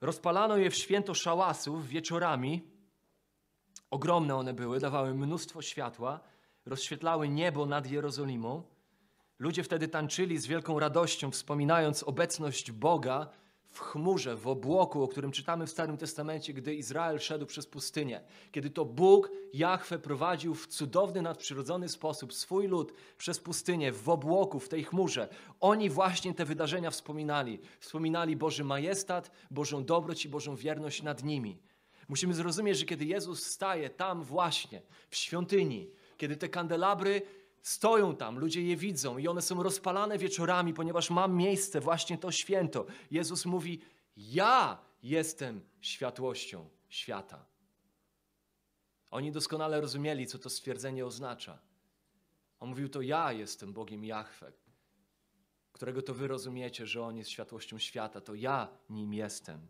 Rozpalano 0.00 0.56
je 0.56 0.70
w 0.70 0.74
święto 0.74 1.14
szałasów 1.14 1.88
wieczorami. 1.88 2.62
Ogromne 3.90 4.36
one 4.36 4.54
były, 4.54 4.80
dawały 4.80 5.14
mnóstwo 5.14 5.62
światła, 5.62 6.20
rozświetlały 6.66 7.28
niebo 7.28 7.66
nad 7.66 7.90
Jerozolimą. 7.90 8.62
Ludzie 9.38 9.62
wtedy 9.62 9.88
tańczyli 9.88 10.38
z 10.38 10.46
wielką 10.46 10.78
radością, 10.78 11.30
wspominając 11.30 12.02
obecność 12.02 12.72
Boga 12.72 13.30
w 13.68 13.80
chmurze, 13.80 14.36
w 14.36 14.48
obłoku, 14.48 15.02
o 15.02 15.08
którym 15.08 15.32
czytamy 15.32 15.66
w 15.66 15.70
Starym 15.70 15.96
Testamencie, 15.96 16.52
gdy 16.52 16.74
Izrael 16.74 17.18
szedł 17.18 17.46
przez 17.46 17.66
pustynię. 17.66 18.20
Kiedy 18.52 18.70
to 18.70 18.84
Bóg, 18.84 19.30
Jahwe, 19.52 19.98
prowadził 19.98 20.54
w 20.54 20.66
cudowny, 20.66 21.22
nadprzyrodzony 21.22 21.88
sposób 21.88 22.32
swój 22.34 22.68
lud 22.68 22.92
przez 23.18 23.40
pustynię, 23.40 23.92
w 23.92 24.08
obłoku, 24.08 24.60
w 24.60 24.68
tej 24.68 24.84
chmurze. 24.84 25.28
Oni 25.60 25.90
właśnie 25.90 26.34
te 26.34 26.44
wydarzenia 26.44 26.90
wspominali. 26.90 27.58
Wspominali 27.80 28.36
Boży 28.36 28.64
majestat, 28.64 29.30
Bożą 29.50 29.84
dobroć 29.84 30.24
i 30.24 30.28
Bożą 30.28 30.56
wierność 30.56 31.02
nad 31.02 31.24
nimi. 31.24 31.58
Musimy 32.08 32.34
zrozumieć, 32.34 32.78
że 32.78 32.84
kiedy 32.84 33.04
Jezus 33.04 33.46
staje 33.46 33.90
tam 33.90 34.22
właśnie, 34.22 34.82
w 35.10 35.16
świątyni, 35.16 35.90
kiedy 36.16 36.36
te 36.36 36.48
kandelabry 36.48 37.22
Stoją 37.62 38.16
tam, 38.16 38.38
ludzie 38.38 38.62
je 38.62 38.76
widzą 38.76 39.18
i 39.18 39.28
one 39.28 39.42
są 39.42 39.62
rozpalane 39.62 40.18
wieczorami, 40.18 40.74
ponieważ 40.74 41.10
mam 41.10 41.36
miejsce, 41.36 41.80
właśnie 41.80 42.18
to 42.18 42.32
święto. 42.32 42.86
Jezus 43.10 43.46
mówi: 43.46 43.80
Ja 44.16 44.78
jestem 45.02 45.60
światłością 45.80 46.68
świata. 46.88 47.44
Oni 49.10 49.32
doskonale 49.32 49.80
rozumieli, 49.80 50.26
co 50.26 50.38
to 50.38 50.50
stwierdzenie 50.50 51.06
oznacza. 51.06 51.58
On 52.60 52.68
mówił: 52.68 52.88
To 52.88 53.00
ja 53.00 53.32
jestem 53.32 53.72
Bogiem 53.72 54.04
Jahwe, 54.04 54.52
którego 55.72 56.02
to 56.02 56.14
wy 56.14 56.28
rozumiecie, 56.28 56.86
że 56.86 57.02
On 57.02 57.16
jest 57.16 57.30
światłością 57.30 57.78
świata, 57.78 58.20
to 58.20 58.34
ja 58.34 58.68
nim 58.90 59.14
jestem. 59.14 59.66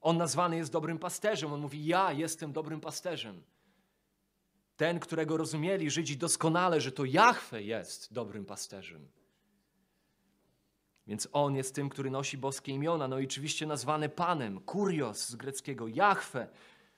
On 0.00 0.16
nazwany 0.16 0.56
jest 0.56 0.72
dobrym 0.72 0.98
pasterzem. 0.98 1.52
On 1.52 1.60
mówi: 1.60 1.86
Ja 1.86 2.12
jestem 2.12 2.52
dobrym 2.52 2.80
pasterzem. 2.80 3.42
Ten, 4.82 5.00
którego 5.00 5.36
rozumieli 5.36 5.90
Żydzi 5.90 6.16
doskonale, 6.16 6.80
że 6.80 6.92
to 6.92 7.04
Jahwe 7.04 7.62
jest 7.62 8.12
dobrym 8.12 8.44
pasterzem. 8.44 9.08
Więc 11.06 11.28
on 11.32 11.56
jest 11.56 11.74
tym, 11.74 11.88
który 11.88 12.10
nosi 12.10 12.38
boskie 12.38 12.72
imiona, 12.72 13.08
no 13.08 13.18
i 13.18 13.24
oczywiście 13.24 13.66
nazwany 13.66 14.08
Panem, 14.08 14.60
Kurios 14.60 15.28
z 15.28 15.36
greckiego, 15.36 15.88
Jahwe, 15.88 16.48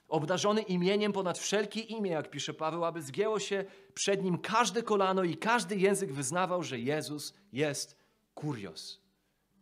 obdarzony 0.08 0.62
imieniem 0.62 1.12
ponad 1.12 1.38
wszelkie 1.38 1.80
imię, 1.80 2.10
jak 2.10 2.30
pisze 2.30 2.54
Paweł, 2.54 2.84
aby 2.84 3.02
zgięło 3.02 3.38
się 3.38 3.64
przed 3.94 4.22
nim 4.22 4.38
każde 4.38 4.82
kolano 4.82 5.24
i 5.24 5.36
każdy 5.36 5.76
język 5.76 6.12
wyznawał, 6.12 6.62
że 6.62 6.78
Jezus 6.78 7.34
jest 7.52 7.98
Kurios, 8.34 9.00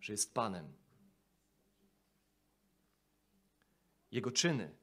że 0.01 0.13
jest 0.13 0.35
Panem. 0.35 0.73
Jego 4.13 4.31
czyny 4.31 4.82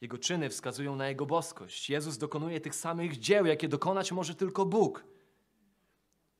jego 0.00 0.18
czyny 0.18 0.48
wskazują 0.48 0.96
na 0.96 1.08
Jego 1.08 1.26
boskość. 1.26 1.90
Jezus 1.90 2.18
dokonuje 2.18 2.60
tych 2.60 2.74
samych 2.74 3.18
dzieł, 3.18 3.46
jakie 3.46 3.68
dokonać 3.68 4.12
może 4.12 4.34
tylko 4.34 4.66
Bóg. 4.66 5.04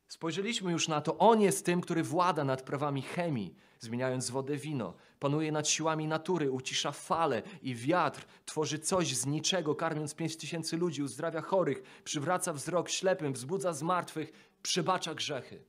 Spojrzeliśmy 0.07 0.71
już 0.71 0.87
na 0.87 1.01
to. 1.01 1.17
On 1.17 1.41
jest 1.41 1.65
tym, 1.65 1.81
który 1.81 2.03
włada 2.03 2.43
nad 2.43 2.61
prawami 2.61 3.01
chemii, 3.01 3.55
zmieniając 3.79 4.29
wodę 4.29 4.57
wino. 4.57 4.93
Panuje 5.19 5.51
nad 5.51 5.67
siłami 5.67 6.07
natury, 6.07 6.51
ucisza 6.51 6.91
fale 6.91 7.43
i 7.61 7.75
wiatr. 7.75 8.25
Tworzy 8.45 8.79
coś 8.79 9.15
z 9.15 9.25
niczego, 9.25 9.75
karmiąc 9.75 10.15
pięć 10.15 10.37
tysięcy 10.37 10.77
ludzi, 10.77 11.03
uzdrawia 11.03 11.41
chorych, 11.41 12.01
przywraca 12.03 12.53
wzrok 12.53 12.89
ślepym, 12.89 13.33
wzbudza 13.33 13.73
zmartwych, 13.73 14.31
przebacza 14.61 15.15
grzechy. 15.15 15.63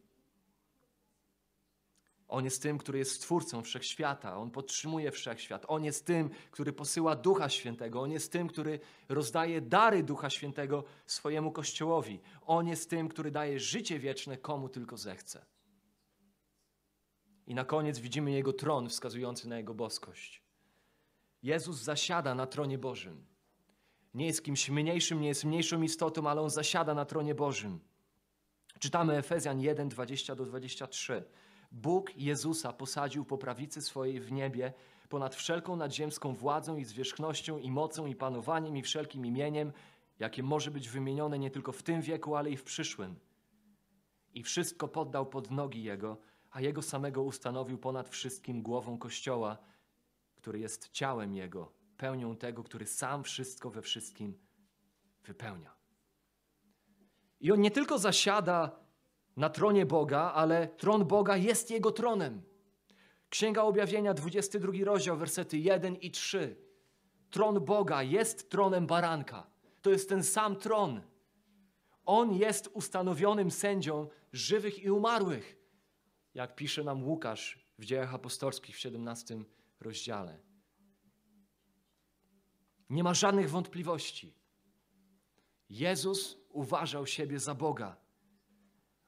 On 2.33 2.45
jest 2.45 2.63
tym, 2.63 2.79
który 2.79 2.99
jest 2.99 3.11
stwórcą 3.11 3.63
wszechświata, 3.63 4.37
on 4.37 4.51
podtrzymuje 4.51 5.11
wszechświat. 5.11 5.65
On 5.69 5.85
jest 5.85 6.07
tym, 6.07 6.31
który 6.51 6.73
posyła 6.73 7.17
Ducha 7.17 7.49
Świętego, 7.49 8.01
on 8.01 8.11
jest 8.11 8.33
tym, 8.33 8.49
który 8.49 8.81
rozdaje 9.09 9.61
dary 9.61 10.03
Ducha 10.03 10.31
Świętego 10.31 10.85
swojemu 11.07 11.53
Kościołowi. 11.53 12.21
On 12.47 12.69
jest 12.69 12.91
tym, 12.91 13.09
który 13.09 13.31
daje 13.31 13.61
życie 13.61 13.99
wieczne 13.99 14.37
komu 14.37 14.69
tylko 14.69 14.97
zechce. 14.97 15.45
I 17.47 17.55
na 17.55 17.65
koniec 17.65 17.99
widzimy 17.99 18.33
jego 18.33 18.53
tron 18.53 18.89
wskazujący 18.89 19.49
na 19.49 19.57
jego 19.57 19.75
boskość. 19.75 20.43
Jezus 21.43 21.77
zasiada 21.77 22.35
na 22.35 22.47
tronie 22.47 22.79
Bożym. 22.79 23.27
Nie 24.15 24.27
jest 24.27 24.45
kimś 24.45 24.71
mniejszym, 24.71 25.21
nie 25.21 25.29
jest 25.29 25.45
mniejszą 25.45 25.83
istotą, 25.83 26.29
ale 26.31 26.41
on 26.41 26.51
zasiada 26.51 26.95
na 26.95 27.05
tronie 27.05 27.35
Bożym. 27.35 27.81
Czytamy 28.79 29.17
Efezjan 29.17 29.61
1, 29.61 29.89
20 29.89 30.35
do 30.35 30.45
23. 30.45 31.25
Bóg 31.73 32.17
Jezusa 32.17 32.73
posadził 32.73 33.25
po 33.25 33.39
prawicy 33.39 33.83
swojej 33.83 34.21
w 34.21 34.33
niebie 34.33 34.73
ponad 35.09 35.35
wszelką 35.35 35.77
nadziemską 35.77 36.35
władzą 36.35 36.77
i 36.77 36.85
zwierzchnością 36.85 37.59
i 37.59 37.71
mocą 37.71 38.07
i 38.07 38.15
panowaniem 38.15 38.77
i 38.77 38.83
wszelkim 38.83 39.27
imieniem, 39.27 39.73
jakie 40.19 40.43
może 40.43 40.71
być 40.71 40.89
wymienione 40.89 41.39
nie 41.39 41.51
tylko 41.51 41.73
w 41.73 41.83
tym 41.83 42.01
wieku, 42.01 42.37
ale 42.37 42.51
i 42.51 42.57
w 42.57 42.65
przyszłym. 42.65 43.17
I 44.35 44.43
wszystko 44.43 44.89
poddał 44.89 45.27
pod 45.27 45.51
nogi 45.51 45.83
Jego, 45.83 46.17
a 46.51 46.61
Jego 46.61 46.83
samego 46.83 47.23
ustanowił 47.23 47.79
ponad 47.79 48.09
wszystkim 48.09 48.63
głową 48.63 48.99
Kościoła, 48.99 49.59
który 50.35 50.59
jest 50.59 50.91
ciałem 50.91 51.35
Jego, 51.35 51.73
pełnią 51.97 52.37
tego, 52.37 52.63
który 52.63 52.87
sam 52.87 53.25
wszystko 53.25 53.71
we 53.71 53.83
wszystkim 53.83 54.39
wypełnia. 55.25 55.75
I 57.41 57.53
On 57.53 57.61
nie 57.61 57.71
tylko 57.71 57.99
zasiada 57.99 58.82
na 59.37 59.49
tronie 59.51 59.87
Boga, 59.87 60.33
ale 60.35 60.69
tron 60.69 61.05
Boga 61.05 61.37
jest 61.37 61.71
Jego 61.71 61.91
tronem. 61.91 62.43
Księga 63.29 63.63
Objawienia, 63.63 64.15
22 64.15 64.73
rozdział, 64.85 65.17
wersety 65.17 65.59
1 65.59 65.97
i 65.97 66.11
3. 66.11 66.57
Tron 67.31 67.65
Boga 67.65 68.03
jest 68.03 68.51
tronem 68.51 68.87
baranka. 68.87 69.47
To 69.83 69.91
jest 69.91 70.09
ten 70.09 70.23
sam 70.23 70.57
tron. 70.57 71.01
On 72.05 72.33
jest 72.33 72.71
ustanowionym 72.73 73.51
sędzią 73.51 74.09
żywych 74.33 74.83
i 74.83 74.91
umarłych, 74.91 75.57
jak 76.35 76.55
pisze 76.55 76.85
nam 76.85 77.05
Łukasz 77.05 77.67
w 77.79 77.85
dziejach 77.85 78.15
apostolskich 78.15 78.77
w 78.77 78.79
17 78.79 79.45
rozdziale. 79.81 80.39
Nie 82.91 83.05
ma 83.05 83.15
żadnych 83.15 83.51
wątpliwości. 83.51 84.35
Jezus 85.71 86.39
uważał 86.49 87.07
siebie 87.07 87.39
za 87.39 87.55
Boga 87.55 88.02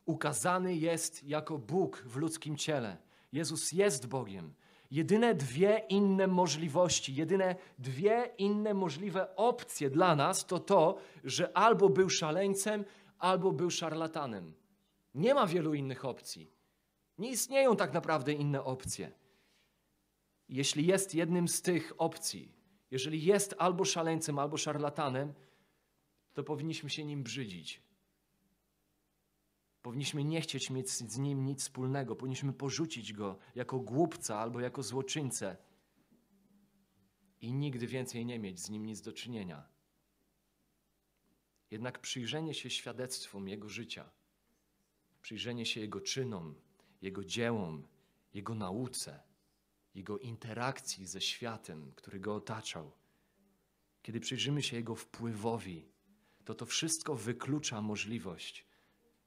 ukazany 0.06 0.74
jest 0.74 1.24
jako 1.24 1.58
Bóg 1.58 2.02
w 2.06 2.16
ludzkim 2.16 2.56
ciele. 2.56 2.96
Jezus 3.32 3.72
jest 3.72 4.06
Bogiem. 4.06 4.54
Jedyne 4.90 5.34
dwie 5.34 5.82
inne 5.88 6.26
możliwości, 6.26 7.14
jedyne 7.14 7.56
dwie 7.78 8.30
inne 8.38 8.74
możliwe 8.74 9.36
opcje 9.36 9.90
dla 9.90 10.16
nas 10.16 10.46
to 10.46 10.58
to, 10.58 10.98
że 11.24 11.56
albo 11.56 11.88
był 11.88 12.10
szaleńcem, 12.10 12.84
albo 13.18 13.52
był 13.52 13.70
szarlatanem. 13.70 14.54
Nie 15.14 15.34
ma 15.34 15.46
wielu 15.46 15.74
innych 15.74 16.04
opcji. 16.04 16.50
Nie 17.18 17.30
istnieją 17.30 17.76
tak 17.76 17.92
naprawdę 17.92 18.32
inne 18.32 18.64
opcje. 18.64 19.12
Jeśli 20.48 20.86
jest 20.86 21.14
jednym 21.14 21.48
z 21.48 21.62
tych 21.62 21.92
opcji, 21.98 22.52
jeżeli 22.90 23.24
jest 23.24 23.54
albo 23.58 23.84
szaleńcem, 23.84 24.38
albo 24.38 24.56
szarlatanem, 24.56 25.34
to 26.32 26.44
powinniśmy 26.44 26.90
się 26.90 27.04
nim 27.04 27.22
brzydzić. 27.22 27.82
Powinniśmy 29.84 30.24
nie 30.24 30.40
chcieć 30.40 30.70
mieć 30.70 30.90
z 30.90 31.18
nim 31.18 31.44
nic 31.44 31.60
wspólnego, 31.60 32.16
powinniśmy 32.16 32.52
porzucić 32.52 33.12
go 33.12 33.38
jako 33.54 33.80
głupca 33.80 34.38
albo 34.38 34.60
jako 34.60 34.82
złoczyńcę 34.82 35.56
i 37.40 37.52
nigdy 37.52 37.86
więcej 37.86 38.26
nie 38.26 38.38
mieć 38.38 38.60
z 38.60 38.70
nim 38.70 38.86
nic 38.86 39.00
do 39.00 39.12
czynienia. 39.12 39.68
Jednak 41.70 41.98
przyjrzenie 41.98 42.54
się 42.54 42.70
świadectwom 42.70 43.48
jego 43.48 43.68
życia, 43.68 44.10
przyjrzenie 45.22 45.66
się 45.66 45.80
jego 45.80 46.00
czynom, 46.00 46.54
jego 47.02 47.24
dziełom, 47.24 47.88
jego 48.34 48.54
nauce, 48.54 49.20
jego 49.94 50.18
interakcji 50.18 51.06
ze 51.06 51.20
światem, 51.20 51.92
który 51.96 52.20
go 52.20 52.34
otaczał, 52.34 52.92
kiedy 54.02 54.20
przyjrzymy 54.20 54.62
się 54.62 54.76
jego 54.76 54.94
wpływowi, 54.94 55.88
to 56.44 56.54
to 56.54 56.66
wszystko 56.66 57.14
wyklucza 57.14 57.82
możliwość, 57.82 58.73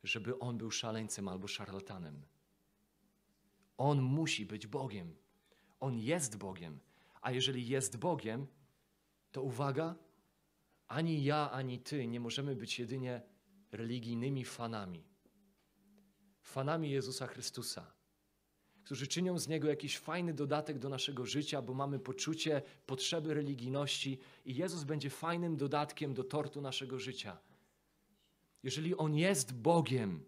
żeby 0.08 0.40
on 0.40 0.58
był 0.58 0.72
szaleńcem 0.72 1.28
albo 1.28 1.48
szarlatanem. 1.48 2.22
On 3.78 4.02
musi 4.02 4.46
być 4.46 4.68
Bogiem. 4.68 5.16
On 5.80 5.98
jest 5.98 6.38
Bogiem. 6.38 6.80
A 7.22 7.32
jeżeli 7.32 7.68
jest 7.68 7.98
Bogiem, 7.98 8.48
to 9.32 9.42
uwaga, 9.42 9.96
ani 10.88 11.24
ja, 11.24 11.52
ani 11.52 11.80
ty 11.80 12.08
nie 12.08 12.20
możemy 12.20 12.56
być 12.56 12.80
jedynie 12.80 13.22
religijnymi 13.72 14.46
fanami. 14.46 15.04
Fanami 16.42 16.92
Jezusa 16.92 17.28
Chrystusa, 17.28 17.94
którzy 18.84 19.08
czynią 19.08 19.40
z 19.40 19.48
Niego 19.48 19.68
jakiś 19.68 19.98
fajny 19.98 20.34
dodatek 20.34 20.80
do 20.80 20.90
naszego 20.90 21.26
życia, 21.26 21.62
bo 21.62 21.74
mamy 21.74 22.00
poczucie 22.00 22.62
potrzeby 22.86 23.34
religijności 23.34 24.20
i 24.46 24.56
Jezus 24.56 24.84
będzie 24.84 25.10
fajnym 25.10 25.58
dodatkiem 25.58 26.14
do 26.14 26.24
tortu 26.24 26.62
naszego 26.62 27.00
życia. 27.00 27.38
Jeżeli 28.64 28.98
On 28.98 29.16
jest 29.16 29.54
Bogiem, 29.54 30.26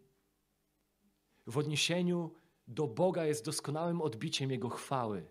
w 1.48 1.58
odniesieniu 1.58 2.32
do 2.68 2.88
Boga 2.88 3.26
jest 3.26 3.46
doskonałym 3.46 4.02
odbiciem 4.02 4.52
Jego 4.52 4.70
chwały. 4.70 5.26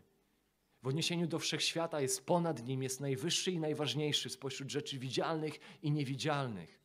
W 0.83 0.87
odniesieniu 0.87 1.27
do 1.27 1.39
wszechświata 1.39 2.01
jest 2.01 2.27
ponad 2.27 2.67
nim, 2.67 2.83
jest 2.83 3.01
najwyższy 3.01 3.53
i 3.53 3.59
najważniejszy 3.59 4.31
spośród 4.31 4.71
rzeczy 4.71 4.99
widzialnych 4.99 5.59
i 5.83 5.91
niewidzialnych. 5.91 6.79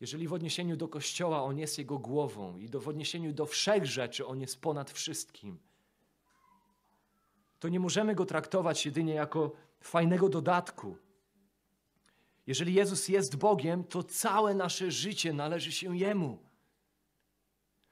Jeżeli 0.00 0.28
w 0.28 0.32
odniesieniu 0.32 0.76
do 0.76 0.88
Kościoła 0.88 1.42
On 1.42 1.58
jest 1.58 1.78
Jego 1.78 1.98
głową 1.98 2.58
i 2.58 2.68
do, 2.68 2.80
w 2.80 2.88
odniesieniu 2.88 3.32
do 3.32 3.46
wszech 3.46 3.86
rzeczy 3.86 4.26
On 4.26 4.40
jest 4.40 4.60
ponad 4.60 4.90
wszystkim, 4.90 5.58
to 7.58 7.68
nie 7.68 7.80
możemy 7.80 8.14
Go 8.14 8.26
traktować 8.26 8.86
jedynie 8.86 9.14
jako 9.14 9.52
fajnego 9.80 10.28
dodatku. 10.28 10.96
Jeżeli 12.48 12.74
Jezus 12.74 13.08
jest 13.08 13.36
Bogiem, 13.36 13.84
to 13.84 14.02
całe 14.02 14.54
nasze 14.54 14.90
życie 14.90 15.32
należy 15.32 15.72
się 15.72 15.96
Jemu. 15.96 16.38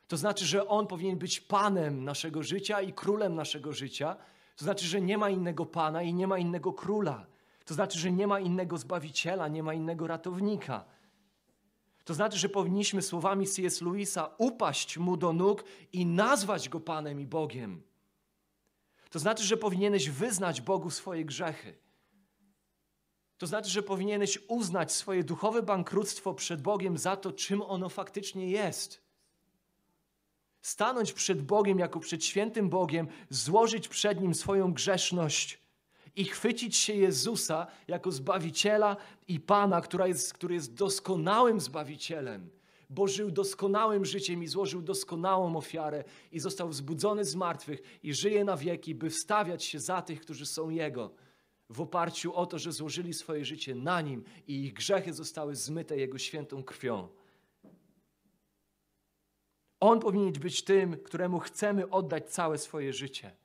To 0.08 0.16
znaczy, 0.16 0.44
że 0.44 0.68
On 0.68 0.86
powinien 0.86 1.18
być 1.18 1.40
Panem 1.40 2.04
naszego 2.04 2.42
życia 2.42 2.80
i 2.80 2.92
Królem 2.92 3.34
naszego 3.34 3.72
życia. 3.72 4.16
To 4.56 4.64
znaczy, 4.64 4.86
że 4.86 5.00
nie 5.00 5.18
ma 5.18 5.30
innego 5.30 5.66
Pana 5.66 6.02
i 6.02 6.14
nie 6.14 6.26
ma 6.26 6.38
innego 6.38 6.72
Króla. 6.72 7.26
To 7.64 7.74
znaczy, 7.74 7.98
że 7.98 8.12
nie 8.12 8.26
ma 8.26 8.40
innego 8.40 8.78
Zbawiciela, 8.78 9.48
nie 9.48 9.62
ma 9.62 9.74
innego 9.74 10.06
ratownika. 10.06 10.84
To 12.04 12.14
znaczy, 12.14 12.38
że 12.38 12.48
powinniśmy 12.48 13.02
słowami 13.02 13.46
C.S. 13.46 13.80
Lewisa 13.80 14.30
upaść 14.38 14.98
Mu 14.98 15.16
do 15.16 15.32
nóg 15.32 15.64
i 15.92 16.06
nazwać 16.06 16.68
Go 16.68 16.80
Panem 16.80 17.20
i 17.20 17.26
Bogiem. 17.26 17.82
To 19.10 19.18
znaczy, 19.18 19.44
że 19.44 19.56
powinieneś 19.56 20.10
wyznać 20.10 20.60
Bogu 20.60 20.90
swoje 20.90 21.24
grzechy. 21.24 21.85
To 23.38 23.46
znaczy, 23.46 23.70
że 23.70 23.82
powinieneś 23.82 24.38
uznać 24.48 24.92
swoje 24.92 25.24
duchowe 25.24 25.62
bankructwo 25.62 26.34
przed 26.34 26.62
Bogiem 26.62 26.98
za 26.98 27.16
to, 27.16 27.32
czym 27.32 27.62
ono 27.62 27.88
faktycznie 27.88 28.50
jest. 28.50 29.06
Stanąć 30.60 31.12
przed 31.12 31.42
Bogiem 31.42 31.78
jako 31.78 32.00
przed 32.00 32.24
świętym 32.24 32.68
Bogiem, 32.68 33.08
złożyć 33.30 33.88
przed 33.88 34.20
Nim 34.20 34.34
swoją 34.34 34.72
grzeszność 34.72 35.60
i 36.16 36.24
chwycić 36.24 36.76
się 36.76 36.92
Jezusa 36.92 37.66
jako 37.88 38.12
Zbawiciela 38.12 38.96
i 39.28 39.40
Pana, 39.40 39.80
która 39.80 40.06
jest, 40.06 40.32
który 40.32 40.54
jest 40.54 40.74
doskonałym 40.74 41.60
Zbawicielem, 41.60 42.50
bo 42.90 43.06
żył 43.06 43.30
doskonałym 43.30 44.04
życiem 44.04 44.42
i 44.42 44.46
złożył 44.46 44.82
doskonałą 44.82 45.56
ofiarę 45.56 46.04
i 46.32 46.40
został 46.40 46.68
wzbudzony 46.68 47.24
z 47.24 47.34
martwych 47.34 47.82
i 48.02 48.14
żyje 48.14 48.44
na 48.44 48.56
wieki, 48.56 48.94
by 48.94 49.10
wstawiać 49.10 49.64
się 49.64 49.80
za 49.80 50.02
tych, 50.02 50.20
którzy 50.20 50.46
są 50.46 50.70
Jego, 50.70 51.10
w 51.68 51.80
oparciu 51.80 52.34
o 52.34 52.46
to, 52.46 52.58
że 52.58 52.72
złożyli 52.72 53.14
swoje 53.14 53.44
życie 53.44 53.74
na 53.74 54.00
Nim 54.00 54.24
i 54.46 54.64
ich 54.64 54.72
grzechy 54.72 55.12
zostały 55.12 55.56
zmyte 55.56 55.96
Jego 55.96 56.18
świętą 56.18 56.62
krwią. 56.62 57.08
On 59.80 60.00
powinien 60.00 60.32
być 60.32 60.64
tym, 60.64 60.96
któremu 61.04 61.38
chcemy 61.38 61.90
oddać 61.90 62.30
całe 62.30 62.58
swoje 62.58 62.92
życie. 62.92 63.36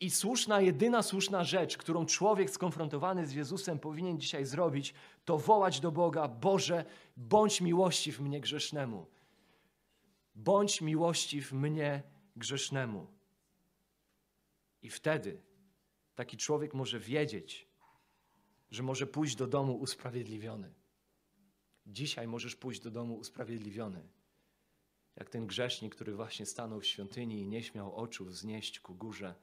I 0.00 0.10
słuszna, 0.10 0.60
jedyna 0.60 1.02
słuszna 1.02 1.44
rzecz, 1.44 1.76
którą 1.76 2.06
człowiek 2.06 2.50
skonfrontowany 2.50 3.26
z 3.26 3.32
Jezusem 3.32 3.78
powinien 3.78 4.20
dzisiaj 4.20 4.44
zrobić, 4.44 4.94
to 5.24 5.38
wołać 5.38 5.80
do 5.80 5.92
Boga: 5.92 6.28
Boże, 6.28 6.84
bądź 7.16 7.60
miłościw 7.60 8.20
mnie 8.20 8.40
grzesznemu. 8.40 9.06
Bądź 10.34 10.80
miłościw 10.80 11.52
mnie 11.52 12.02
grzesznemu. 12.36 13.06
I 14.82 14.90
wtedy 14.90 15.45
taki 16.16 16.36
człowiek 16.36 16.74
może 16.74 17.00
wiedzieć, 17.00 17.68
że 18.70 18.82
może 18.82 19.06
pójść 19.06 19.36
do 19.36 19.46
domu 19.46 19.74
usprawiedliwiony. 19.74 20.74
Dzisiaj 21.86 22.28
możesz 22.28 22.56
pójść 22.56 22.80
do 22.80 22.90
domu 22.90 23.14
usprawiedliwiony. 23.16 24.08
Jak 25.16 25.30
ten 25.30 25.46
grzesznik, 25.46 25.94
który 25.94 26.14
właśnie 26.14 26.46
stanął 26.46 26.80
w 26.80 26.86
świątyni 26.86 27.40
i 27.40 27.48
nie 27.48 27.62
śmiał 27.62 27.96
oczu 27.96 28.24
wznieść 28.24 28.80
ku 28.80 28.94
górze, 28.94 29.34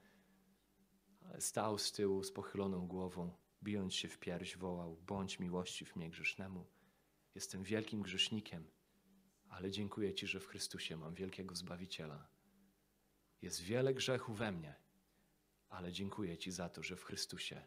stał 1.39 1.77
z 1.77 1.91
tyłu 1.91 2.23
z 2.23 2.31
pochyloną 2.31 2.87
głową, 2.87 3.31
bijąc 3.63 3.93
się 3.93 4.07
w 4.07 4.17
pierś, 4.17 4.57
wołał: 4.57 4.97
Bądź 5.07 5.39
miłościw 5.39 5.95
mnie 5.95 6.09
grzesznemu. 6.09 6.65
Jestem 7.35 7.63
wielkim 7.63 8.01
grzesznikiem, 8.01 8.67
ale 9.49 9.71
dziękuję 9.71 10.13
Ci, 10.13 10.27
że 10.27 10.39
w 10.39 10.47
Chrystusie 10.47 10.97
mam 10.97 11.13
wielkiego 11.13 11.55
Zbawiciela. 11.55 12.27
Jest 13.41 13.61
wiele 13.61 13.93
grzechu 13.93 14.33
we 14.33 14.51
mnie, 14.51 14.82
ale 15.73 15.91
dziękuję 15.91 16.37
Ci 16.37 16.51
za 16.51 16.69
to, 16.69 16.83
że 16.83 16.95
w 16.95 17.03
Chrystusie 17.03 17.61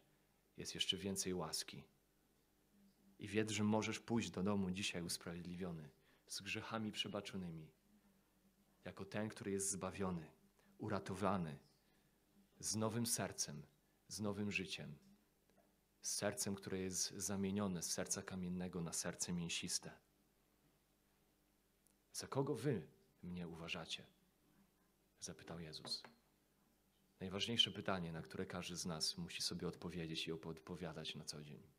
jest 0.57 0.75
jeszcze 0.75 0.97
więcej 0.97 1.35
łaski. 1.35 1.85
I 3.19 3.29
wiedz, 3.29 3.51
że 3.51 3.65
możesz 3.65 4.01
pójść 4.01 4.31
do 4.31 4.43
domu 4.43 4.71
dzisiaj 4.71 5.03
usprawiedliwiony, 5.03 5.91
z 6.27 6.41
grzechami 6.41 6.93
przebaczonymi, 6.93 7.71
jako 8.85 9.05
ten, 9.05 9.29
który 9.29 9.51
jest 9.51 9.71
zbawiony, 9.71 10.31
uratowany, 10.79 11.59
z 12.59 12.77
nowym 12.77 13.07
sercem, 13.07 13.63
z 14.09 14.21
nowym 14.21 14.53
życiem, 14.53 14.99
z 16.01 16.11
sercem, 16.11 16.55
które 16.55 16.79
jest 16.79 17.11
zamienione 17.11 17.83
z 17.83 17.93
serca 17.93 18.23
kamiennego 18.23 18.81
na 18.81 18.93
serce 18.93 19.33
mięsiste. 19.33 19.91
Za 22.13 22.27
kogo 22.27 22.55
wy 22.55 22.87
mnie 23.23 23.49
uważacie? 23.49 24.07
Zapytał 25.21 25.61
Jezus. 25.61 26.03
Najważniejsze 27.21 27.71
pytanie, 27.71 28.13
na 28.13 28.23
które 28.23 28.47
każdy 28.47 28.77
z 28.77 28.87
nas 28.87 29.19
musi 29.19 29.43
sobie 29.43 29.69
odpowiedzieć 29.69 30.29
i 30.29 30.33
odpowiadać 30.33 31.15
na 31.15 31.25
co 31.25 31.45
dzień. 31.45 31.76